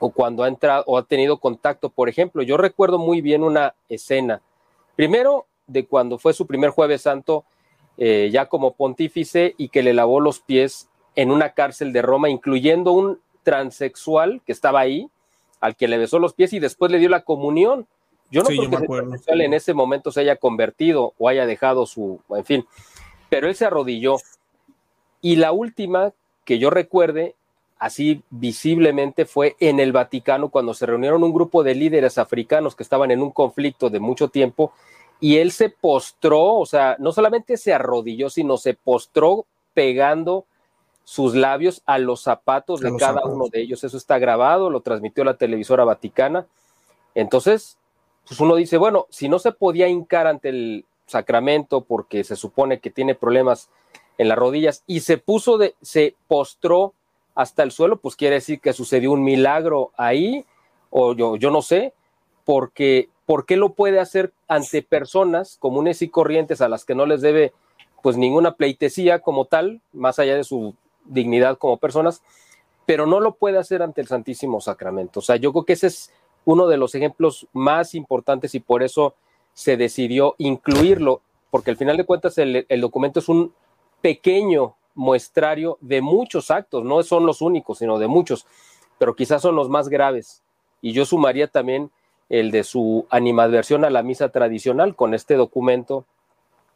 [0.00, 1.88] o cuando ha entrado o ha tenido contacto.
[1.88, 4.42] Por ejemplo, yo recuerdo muy bien una escena,
[4.96, 7.44] primero de cuando fue su primer jueves santo
[7.96, 12.28] eh, ya como pontífice y que le lavó los pies en una cárcel de Roma,
[12.28, 15.08] incluyendo un transexual que estaba ahí,
[15.60, 17.86] al que le besó los pies y después le dio la comunión.
[18.30, 21.86] Yo no creo que ese transexual en ese momento se haya convertido o haya dejado
[21.86, 22.66] su, en fin,
[23.28, 24.16] pero él se arrodilló.
[25.20, 26.12] Y la última
[26.44, 27.36] que yo recuerde
[27.84, 32.82] así visiblemente fue en el Vaticano cuando se reunieron un grupo de líderes africanos que
[32.82, 34.72] estaban en un conflicto de mucho tiempo
[35.20, 40.46] y él se postró, o sea, no solamente se arrodilló, sino se postró pegando
[41.04, 43.84] sus labios a los zapatos de cada uno de ellos.
[43.84, 46.46] Eso está grabado, lo transmitió la televisora vaticana.
[47.14, 47.76] Entonces,
[48.26, 52.80] pues uno dice, bueno, si no se podía hincar ante el sacramento porque se supone
[52.80, 53.68] que tiene problemas
[54.16, 56.94] en las rodillas y se puso de, se postró
[57.34, 60.44] hasta el suelo, pues quiere decir que sucedió un milagro ahí,
[60.90, 61.92] o yo, yo no sé,
[62.44, 67.06] porque ¿por qué lo puede hacer ante personas comunes y corrientes a las que no
[67.06, 67.52] les debe
[68.02, 70.74] pues ninguna pleitesía como tal, más allá de su
[71.06, 72.22] dignidad como personas,
[72.86, 75.20] pero no lo puede hacer ante el Santísimo Sacramento.
[75.20, 76.12] O sea, yo creo que ese es
[76.44, 79.14] uno de los ejemplos más importantes y por eso
[79.54, 83.54] se decidió incluirlo, porque al final de cuentas el, el documento es un
[84.02, 88.46] pequeño muestrario de muchos actos, no son los únicos, sino de muchos,
[88.98, 90.42] pero quizás son los más graves.
[90.80, 91.90] Y yo sumaría también
[92.28, 96.04] el de su animadversión a la misa tradicional con este documento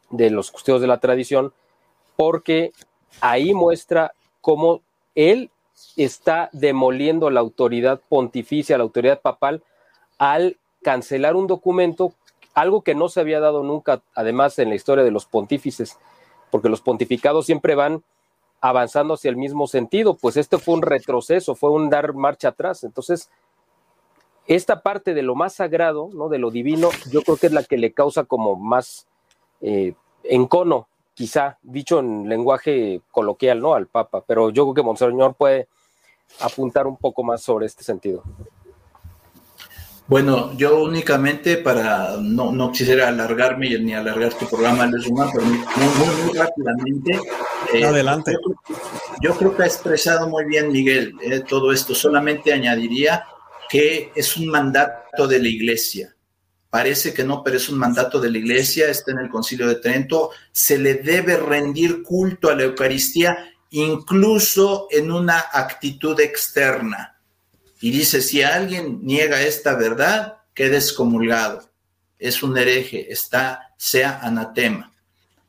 [0.09, 1.53] de los custodios de la tradición,
[2.15, 2.71] porque
[3.21, 4.81] ahí muestra cómo
[5.15, 5.49] él
[5.95, 9.63] está demoliendo la autoridad pontificia, la autoridad papal,
[10.17, 12.13] al cancelar un documento,
[12.53, 15.97] algo que no se había dado nunca, además, en la historia de los pontífices,
[16.49, 18.03] porque los pontificados siempre van
[18.61, 22.83] avanzando hacia el mismo sentido, pues esto fue un retroceso, fue un dar marcha atrás.
[22.83, 23.29] Entonces,
[24.47, 26.27] esta parte de lo más sagrado, ¿no?
[26.27, 29.07] De lo divino, yo creo que es la que le causa como más
[29.61, 29.93] eh,
[30.23, 33.75] encono, quizá, dicho en lenguaje coloquial, ¿no?
[33.75, 35.67] Al Papa, pero yo creo que Monseñor puede
[36.39, 38.23] apuntar un poco más sobre este sentido.
[40.09, 45.59] Bueno, yo únicamente para, no, no quisiera alargarme ni alargar tu programa, Les pero muy,
[45.59, 47.19] muy, rápidamente.
[47.71, 48.35] Eh, Adelante.
[49.21, 51.93] Yo, creo que ha expresado muy bien Miguel eh, todo esto.
[51.93, 53.23] Solamente añadiría
[53.69, 56.15] que es un mandato de la iglesia.
[56.71, 59.75] Parece que no, pero es un mandato de la iglesia, está en el concilio de
[59.75, 60.31] Trento.
[60.51, 67.18] Se le debe rendir culto a la Eucaristía, incluso en una actitud externa
[67.81, 71.69] y dice, si alguien niega esta verdad, quede excomulgado.
[72.17, 74.91] Es un hereje, está, sea anatema.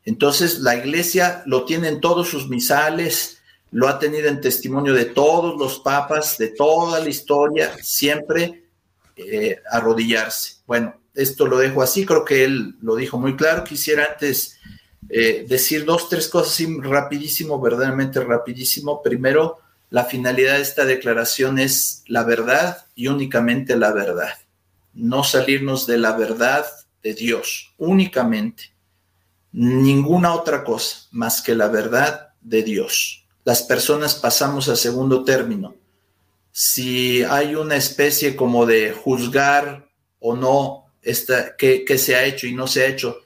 [0.05, 3.39] Entonces la iglesia lo tiene en todos sus misales,
[3.71, 8.63] lo ha tenido en testimonio de todos los papas, de toda la historia, siempre
[9.15, 10.55] eh, arrodillarse.
[10.65, 13.63] Bueno, esto lo dejo así, creo que él lo dijo muy claro.
[13.63, 14.57] Quisiera antes
[15.09, 19.01] eh, decir dos, tres cosas rapidísimo, verdaderamente rapidísimo.
[19.01, 19.59] Primero,
[19.91, 24.33] la finalidad de esta declaración es la verdad y únicamente la verdad.
[24.93, 26.65] No salirnos de la verdad
[27.03, 28.71] de Dios, únicamente.
[29.51, 33.25] Ninguna otra cosa más que la verdad de Dios.
[33.43, 35.75] Las personas pasamos a segundo término.
[36.53, 39.89] Si hay una especie como de juzgar
[40.21, 43.17] o no esta, qué, qué se ha hecho y no se ha hecho,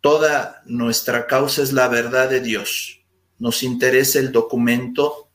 [0.00, 3.00] toda nuestra causa es la verdad de Dios.
[3.40, 5.27] Nos interesa el documento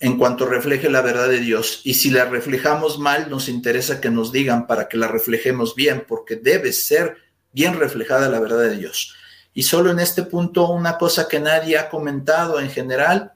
[0.00, 1.82] en cuanto refleje la verdad de Dios.
[1.84, 6.04] Y si la reflejamos mal, nos interesa que nos digan para que la reflejemos bien,
[6.08, 7.18] porque debe ser
[7.52, 9.14] bien reflejada la verdad de Dios.
[9.52, 13.32] Y solo en este punto, una cosa que nadie ha comentado en general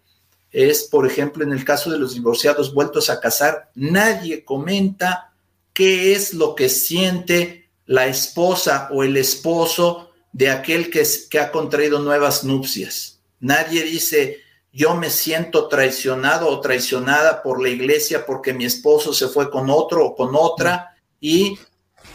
[0.50, 5.32] es, por ejemplo, en el caso de los divorciados vueltos a casar, nadie comenta
[5.74, 11.50] qué es lo que siente la esposa o el esposo de aquel que, que ha
[11.50, 13.20] contraído nuevas nupcias.
[13.40, 14.43] Nadie dice,
[14.74, 19.70] yo me siento traicionado o traicionada por la iglesia porque mi esposo se fue con
[19.70, 21.56] otro o con otra y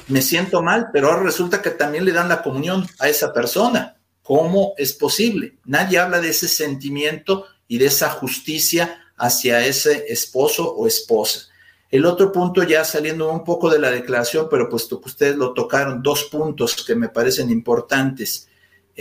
[0.10, 3.96] me siento mal, pero ahora resulta que también le dan la comunión a esa persona.
[4.22, 5.58] ¿Cómo es posible?
[5.64, 11.48] Nadie habla de ese sentimiento y de esa justicia hacia ese esposo o esposa.
[11.90, 15.54] El otro punto, ya saliendo un poco de la declaración, pero puesto que ustedes lo
[15.54, 18.49] tocaron, dos puntos que me parecen importantes.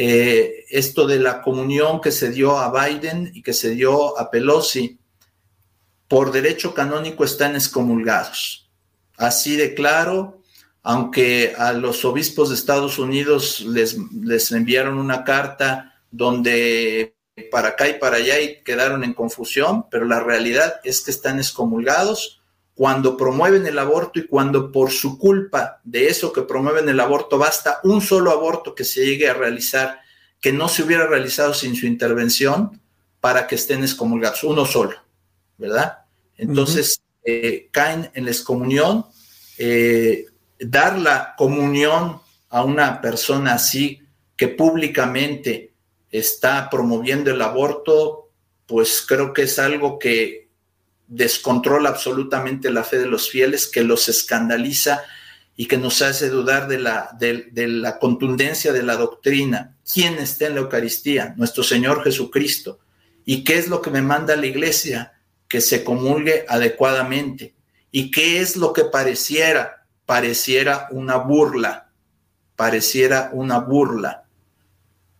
[0.00, 4.30] Eh, esto de la comunión que se dio a Biden y que se dio a
[4.30, 5.00] Pelosi,
[6.06, 8.70] por derecho canónico están excomulgados.
[9.16, 10.40] Así de claro,
[10.84, 17.16] aunque a los obispos de Estados Unidos les, les enviaron una carta donde
[17.50, 21.38] para acá y para allá y quedaron en confusión, pero la realidad es que están
[21.38, 22.37] excomulgados
[22.78, 27.36] cuando promueven el aborto y cuando por su culpa de eso que promueven el aborto
[27.36, 29.98] basta un solo aborto que se llegue a realizar
[30.40, 32.80] que no se hubiera realizado sin su intervención
[33.18, 34.94] para que estén excomulgados, uno solo,
[35.56, 36.04] ¿verdad?
[36.36, 39.06] Entonces eh, caen en la excomunión,
[39.58, 40.26] eh,
[40.60, 44.02] dar la comunión a una persona así
[44.36, 45.72] que públicamente
[46.12, 48.30] está promoviendo el aborto,
[48.66, 50.47] pues creo que es algo que
[51.08, 55.02] descontrola absolutamente la fe de los fieles, que los escandaliza
[55.56, 59.76] y que nos hace dudar de la, de, la contundencia de la doctrina.
[59.92, 61.34] ¿Quién está en la Eucaristía?
[61.36, 62.78] Nuestro Señor Jesucristo.
[63.24, 65.14] ¿Y qué es lo que me manda la iglesia?
[65.48, 67.54] Que se comulgue adecuadamente.
[67.90, 69.84] ¿Y qué es lo que pareciera?
[70.06, 71.90] Pareciera una burla,
[72.54, 74.24] pareciera una burla.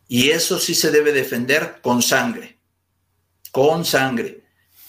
[0.06, 2.58] Y eso sí se debe defender con sangre,
[3.50, 4.37] con sangre.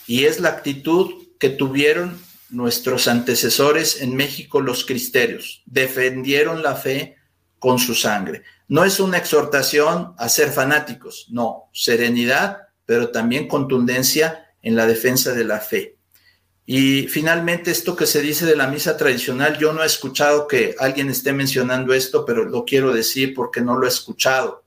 [0.10, 2.20] Y es la actitud que tuvieron
[2.50, 7.18] nuestros antecesores en México, los cristeros, defendieron la fe
[7.60, 8.42] con su sangre.
[8.68, 15.34] No es una exhortación a ser fanáticos, no, serenidad, pero también contundencia en la defensa
[15.34, 15.98] de la fe.
[16.66, 20.74] Y finalmente, esto que se dice de la misa tradicional, yo no he escuchado que
[20.80, 24.64] alguien esté mencionando esto, pero lo quiero decir porque no lo he escuchado.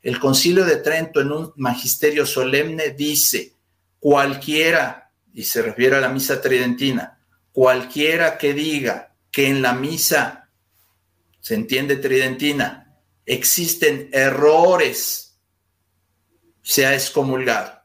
[0.00, 3.57] El concilio de Trento en un magisterio solemne dice,
[3.98, 7.20] cualquiera, y se refiere a la misa tridentina,
[7.52, 10.50] cualquiera que diga que en la misa,
[11.40, 15.38] se entiende tridentina, existen errores,
[16.62, 17.80] se ha excomulgado.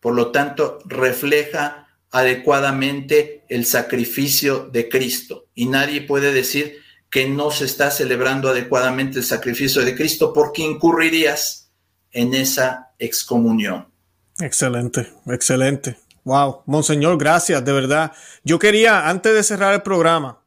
[0.00, 5.48] Por lo tanto, refleja adecuadamente el sacrificio de Cristo.
[5.54, 6.78] Y nadie puede decir
[7.10, 11.70] que no se está celebrando adecuadamente el sacrificio de Cristo porque incurrirías
[12.10, 13.93] en esa excomunión.
[14.40, 15.96] Excelente, excelente.
[16.24, 18.12] Wow, Monseñor, gracias, de verdad.
[18.42, 20.38] Yo quería, antes de cerrar el programa,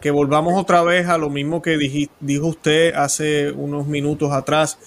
[0.00, 1.76] que volvamos otra vez a lo mismo que
[2.20, 4.78] dijo usted hace unos minutos atrás.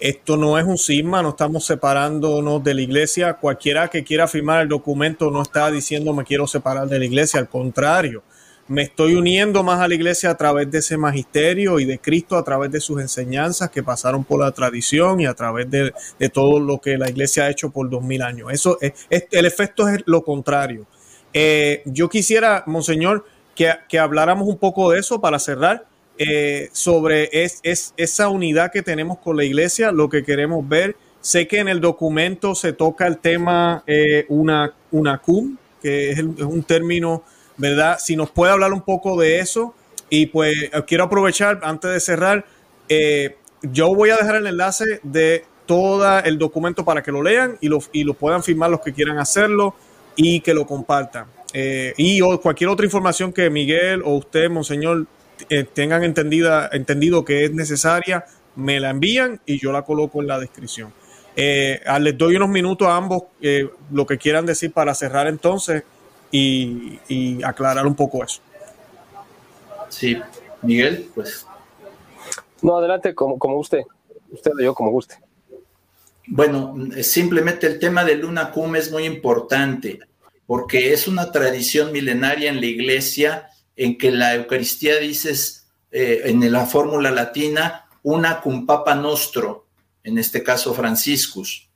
[0.00, 3.34] Esto no es un cisma, no estamos separándonos de la iglesia.
[3.34, 7.40] Cualquiera que quiera firmar el documento no está diciendo me quiero separar de la iglesia,
[7.40, 8.22] al contrario
[8.66, 12.36] me estoy uniendo más a la iglesia a través de ese magisterio y de Cristo
[12.36, 15.92] a través de sus enseñanzas que pasaron por la tradición y a través de,
[16.32, 18.48] todo lo que la iglesia ha hecho por dos mil años.
[18.52, 20.86] Eso es, el efecto es lo contrario.
[21.34, 25.86] Eh, yo quisiera, Monseñor, que, habláramos un poco de eso para cerrar,
[26.16, 27.60] eh, sobre es,
[27.96, 30.96] esa unidad que tenemos con la iglesia, lo que queremos ver.
[31.20, 36.18] Sé que en el documento se toca el tema eh, una, una cum, que es
[36.20, 37.24] un término
[37.56, 37.98] ¿verdad?
[37.98, 39.74] Si nos puede hablar un poco de eso.
[40.10, 42.44] Y pues eh, quiero aprovechar, antes de cerrar,
[42.88, 47.56] eh, yo voy a dejar el enlace de todo el documento para que lo lean
[47.60, 49.74] y lo, y lo puedan firmar los que quieran hacerlo
[50.14, 51.26] y que lo compartan.
[51.54, 55.06] Eh, y cualquier otra información que Miguel o usted, Monseñor,
[55.72, 58.24] tengan entendida, entendido que es necesaria,
[58.56, 60.92] me la envían y yo la coloco en la descripción.
[61.34, 63.24] les doy unos minutos a ambos
[63.90, 65.82] lo que quieran decir para cerrar entonces
[66.36, 68.40] y, aclarar un poco eso.
[69.88, 70.18] Sí,
[70.62, 71.46] Miguel, pues.
[72.62, 73.82] No, adelante, como, como usted.
[74.30, 75.16] Usted o yo, como guste.
[76.26, 80.00] Bueno, simplemente el tema de Luna Cum es muy importante
[80.46, 86.50] porque es una tradición milenaria en la iglesia en que la Eucaristía dices eh, en
[86.50, 89.66] la fórmula latina una cum papa nostro,
[90.02, 91.68] en este caso Franciscus,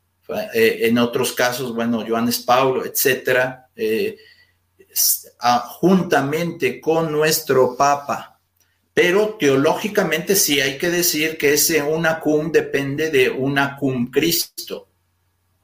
[0.55, 4.19] eh, en otros casos, bueno, Johannes Paulo, etcétera, eh,
[5.81, 8.41] juntamente con nuestro Papa.
[8.95, 14.89] Pero teológicamente sí hay que decir que ese una cum depende de una cum Cristo.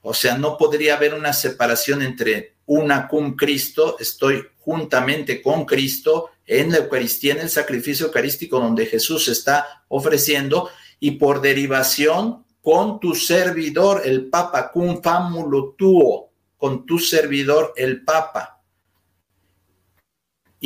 [0.02, 6.30] O sea, no podría haber una separación entre una cum Cristo, estoy juntamente con Cristo
[6.46, 10.70] en la Eucaristía, en el sacrificio eucarístico donde Jesús está ofreciendo,
[11.00, 18.04] y por derivación con tu servidor, el Papa, cum famulo tuo, con tu servidor, el
[18.04, 18.53] Papa.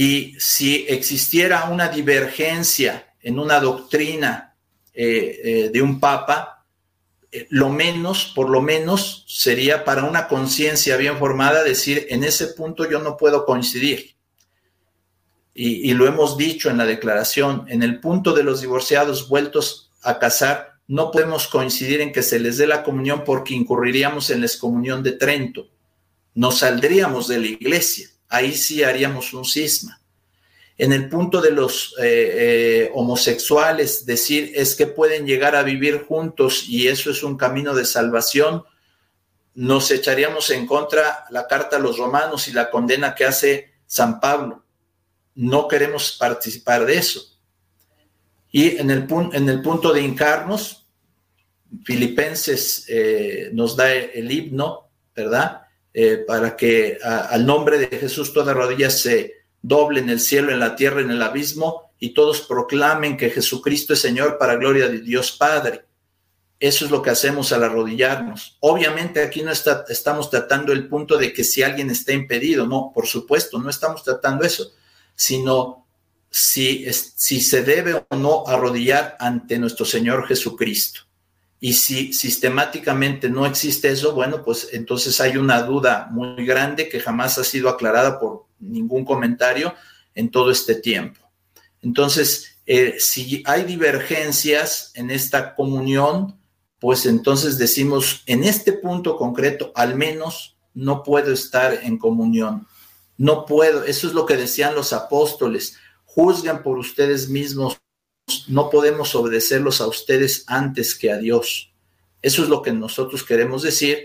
[0.00, 4.54] Y si existiera una divergencia en una doctrina
[4.94, 6.64] eh, eh, de un papa,
[7.32, 12.46] eh, lo menos, por lo menos, sería para una conciencia bien formada decir, en ese
[12.46, 14.14] punto yo no puedo coincidir.
[15.52, 19.90] Y, y, lo hemos dicho en la declaración, en el punto de los divorciados vueltos
[20.02, 24.42] a casar, no podemos coincidir en que se les dé la comunión porque incurriríamos en
[24.42, 25.66] la excomunión de Trento.
[26.34, 30.00] Nos saldríamos de la iglesia ahí sí haríamos un cisma.
[30.76, 36.04] En el punto de los eh, eh, homosexuales, decir es que pueden llegar a vivir
[36.06, 38.62] juntos y eso es un camino de salvación,
[39.54, 44.20] nos echaríamos en contra la carta a los romanos y la condena que hace San
[44.20, 44.64] Pablo.
[45.34, 47.36] No queremos participar de eso.
[48.52, 50.86] Y en el, en el punto de hincarnos,
[51.84, 55.62] Filipenses eh, nos da el himno, ¿verdad?
[56.00, 60.60] Eh, para que al nombre de Jesús toda rodilla se doble en el cielo, en
[60.60, 65.00] la tierra, en el abismo, y todos proclamen que Jesucristo es Señor para gloria de
[65.00, 65.86] Dios Padre.
[66.60, 68.58] Eso es lo que hacemos al arrodillarnos.
[68.60, 72.92] Obviamente aquí no está, estamos tratando el punto de que si alguien está impedido, no,
[72.94, 74.70] por supuesto, no estamos tratando eso,
[75.16, 75.84] sino
[76.30, 81.07] si, si se debe o no arrodillar ante nuestro Señor Jesucristo.
[81.60, 87.00] Y si sistemáticamente no existe eso, bueno, pues entonces hay una duda muy grande que
[87.00, 89.74] jamás ha sido aclarada por ningún comentario
[90.14, 91.20] en todo este tiempo.
[91.82, 96.38] Entonces, eh, si hay divergencias en esta comunión,
[96.78, 102.66] pues entonces decimos, en este punto concreto, al menos no puedo estar en comunión.
[103.16, 107.78] No puedo, eso es lo que decían los apóstoles, juzgan por ustedes mismos
[108.48, 111.72] no podemos obedecerlos a ustedes antes que a Dios.
[112.22, 113.98] Eso es lo que nosotros queremos decir.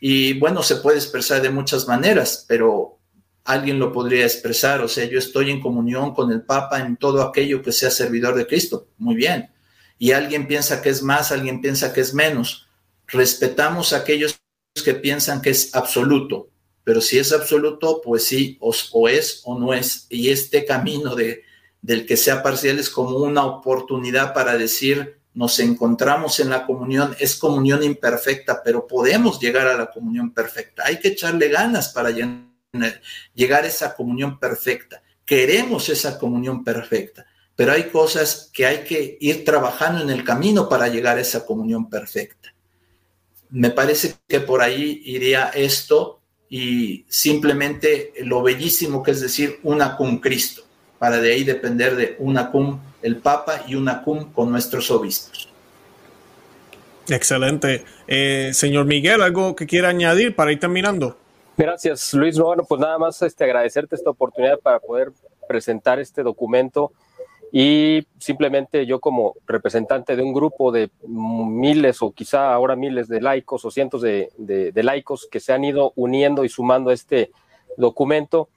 [0.00, 2.98] Y bueno, se puede expresar de muchas maneras, pero
[3.44, 4.82] alguien lo podría expresar.
[4.82, 8.34] O sea, yo estoy en comunión con el Papa en todo aquello que sea servidor
[8.34, 8.88] de Cristo.
[8.98, 9.50] Muy bien.
[9.98, 12.66] Y alguien piensa que es más, alguien piensa que es menos.
[13.06, 14.38] Respetamos a aquellos
[14.84, 16.50] que piensan que es absoluto.
[16.84, 20.06] Pero si es absoluto, pues sí, o, o es o no es.
[20.10, 21.45] Y este camino de
[21.82, 27.14] del que sea parcial es como una oportunidad para decir, nos encontramos en la comunión,
[27.20, 30.84] es comunión imperfecta, pero podemos llegar a la comunión perfecta.
[30.86, 35.02] Hay que echarle ganas para llegar a esa comunión perfecta.
[35.24, 40.68] Queremos esa comunión perfecta, pero hay cosas que hay que ir trabajando en el camino
[40.68, 42.54] para llegar a esa comunión perfecta.
[43.50, 49.96] Me parece que por ahí iría esto y simplemente lo bellísimo que es decir una
[49.96, 50.65] con Cristo
[50.98, 55.48] para de ahí depender de una cum el Papa y una cum con nuestros obispos.
[57.08, 57.84] Excelente.
[58.08, 61.16] Eh, señor Miguel, ¿algo que quiera añadir para ir terminando?
[61.56, 62.38] Gracias, Luis.
[62.38, 65.12] Bueno, pues nada más este, agradecerte esta oportunidad para poder
[65.48, 66.92] presentar este documento
[67.52, 73.20] y simplemente yo como representante de un grupo de miles o quizá ahora miles de
[73.20, 77.30] laicos o cientos de, de laicos que se han ido uniendo y sumando a este
[77.76, 78.48] documento,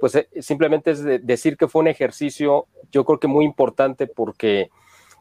[0.00, 4.70] pues eh, simplemente es decir que fue un ejercicio, yo creo que muy importante porque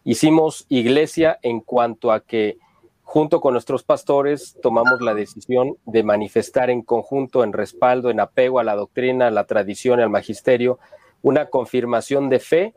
[0.03, 2.57] hicimos iglesia en cuanto a que
[3.03, 8.59] junto con nuestros pastores tomamos la decisión de manifestar en conjunto, en respaldo, en apego
[8.59, 10.77] a la doctrina, a la tradición, al magisterio,
[11.21, 12.73] una confirmación de fe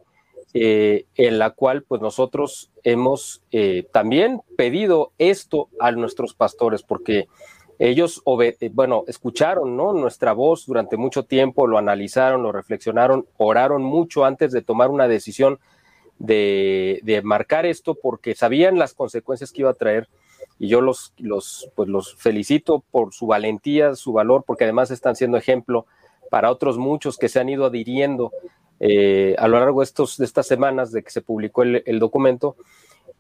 [0.55, 7.29] eh, en la cual pues nosotros hemos eh, también pedido esto a nuestros pastores, porque
[7.83, 9.95] ellos, eh, bueno, escucharon ¿no?
[9.95, 15.09] nuestra voz durante mucho tiempo, lo analizaron, lo reflexionaron, oraron mucho antes de tomar una
[15.09, 15.59] decisión
[16.19, 20.11] de, marcar esto porque sabían las consecuencias que iba a traer
[20.59, 25.17] y yo los, los, pues los felicito por su valentía, su valor, porque además están
[25.17, 25.87] siendo ejemplo
[26.29, 28.31] para otros muchos que se han ido adhiriendo
[28.79, 32.57] eh, a lo largo de, estos, de estas semanas de que se publicó el documento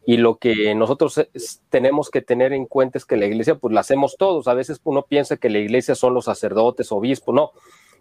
[0.06, 1.28] y lo que nosotros
[1.68, 4.48] tenemos que tener en cuenta es que la iglesia, pues la hacemos todos.
[4.48, 7.52] A veces uno piensa que la iglesia son los sacerdotes, obispos, no.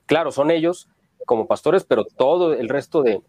[0.06, 0.88] Claro, son ellos
[1.26, 3.22] como pastores, pero todo el resto de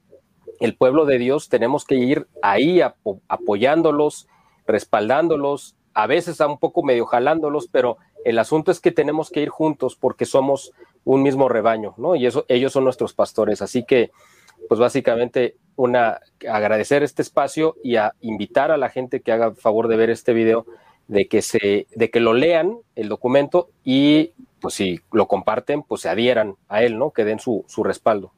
[0.60, 2.80] el pueblo de Dios tenemos que ir ahí
[3.28, 4.28] apoyándolos,
[4.66, 9.48] respaldándolos, a veces un poco medio jalándolos, pero el asunto es que tenemos que ir
[9.48, 10.72] juntos porque somos
[11.04, 12.14] un mismo rebaño, ¿no?
[12.14, 13.62] Y eso, ellos son nuestros pastores.
[13.62, 14.10] Así que,
[14.68, 19.88] pues básicamente una agradecer este espacio y a invitar a la gente que haga favor
[19.88, 20.66] de ver este video
[21.08, 26.02] de que se de que lo lean el documento y pues si lo comparten pues
[26.02, 28.32] se adhieran a él no que den su, su respaldo.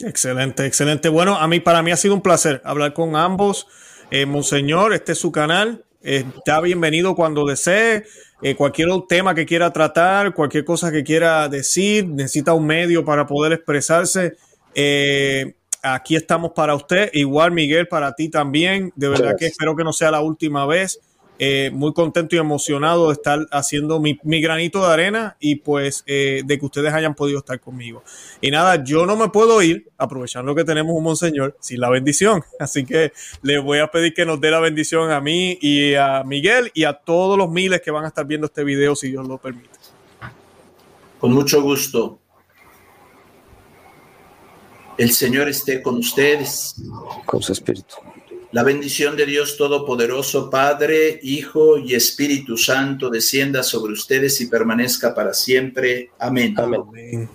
[0.00, 1.08] Excelente excelente.
[1.08, 3.68] Bueno a mí para mí ha sido un placer hablar con ambos.
[4.10, 5.84] Eh, monseñor este es su canal.
[6.02, 8.04] Eh, está bienvenido cuando desee.
[8.42, 13.26] Eh, cualquier tema que quiera tratar cualquier cosa que quiera decir necesita un medio para
[13.26, 14.36] poder expresarse
[14.80, 17.10] eh, aquí estamos para usted.
[17.12, 18.92] Igual, Miguel, para ti también.
[18.94, 21.00] De verdad que espero que no sea la última vez.
[21.40, 26.42] Eh, muy contento y emocionado de estar haciendo mi, granito de arena y pues eh,
[26.44, 28.04] de que ustedes hayan podido estar conmigo.
[28.40, 32.42] Y nada, yo no me puedo ir, aprovechando que tenemos un monseñor, sin la bendición.
[32.60, 36.22] Así que le voy a pedir que nos dé la bendición a mí y a
[36.24, 39.26] Miguel y a todos los miles que van a estar viendo este video, si Dios
[39.26, 39.70] lo permite.
[41.18, 42.20] Con mucho gusto.
[44.98, 46.74] El Señor esté con ustedes.
[47.24, 47.94] Con su espíritu.
[48.50, 55.14] La bendición de Dios Todopoderoso, Padre, Hijo y Espíritu Santo, descienda sobre ustedes y permanezca
[55.14, 56.10] para siempre.
[56.18, 56.54] Amén.
[56.58, 57.28] Amén.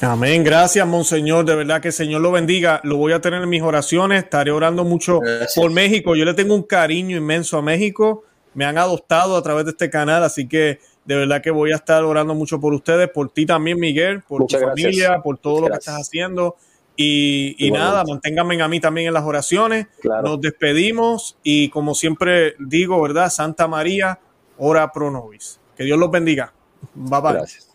[0.00, 0.44] Amén.
[0.44, 1.44] Gracias, Monseñor.
[1.44, 2.80] De verdad que el Señor lo bendiga.
[2.84, 4.24] Lo voy a tener en mis oraciones.
[4.24, 5.20] Estaré orando mucho
[5.54, 6.16] por México.
[6.16, 8.24] Yo le tengo un cariño inmenso a México.
[8.54, 11.76] Me han adoptado a través de este canal, así que de verdad que voy a
[11.76, 15.66] estar orando mucho por ustedes, por ti también, Miguel, por tu familia, por todo lo
[15.68, 16.56] que estás haciendo.
[16.96, 19.86] Y, nada, manténganme a mí también en las oraciones.
[20.22, 23.30] Nos despedimos y como siempre digo, ¿verdad?
[23.30, 24.18] Santa María,
[24.58, 25.58] ora pro nobis.
[25.76, 26.52] Que Dios los bendiga.
[26.94, 27.32] Bye bye.
[27.32, 27.69] Gracias.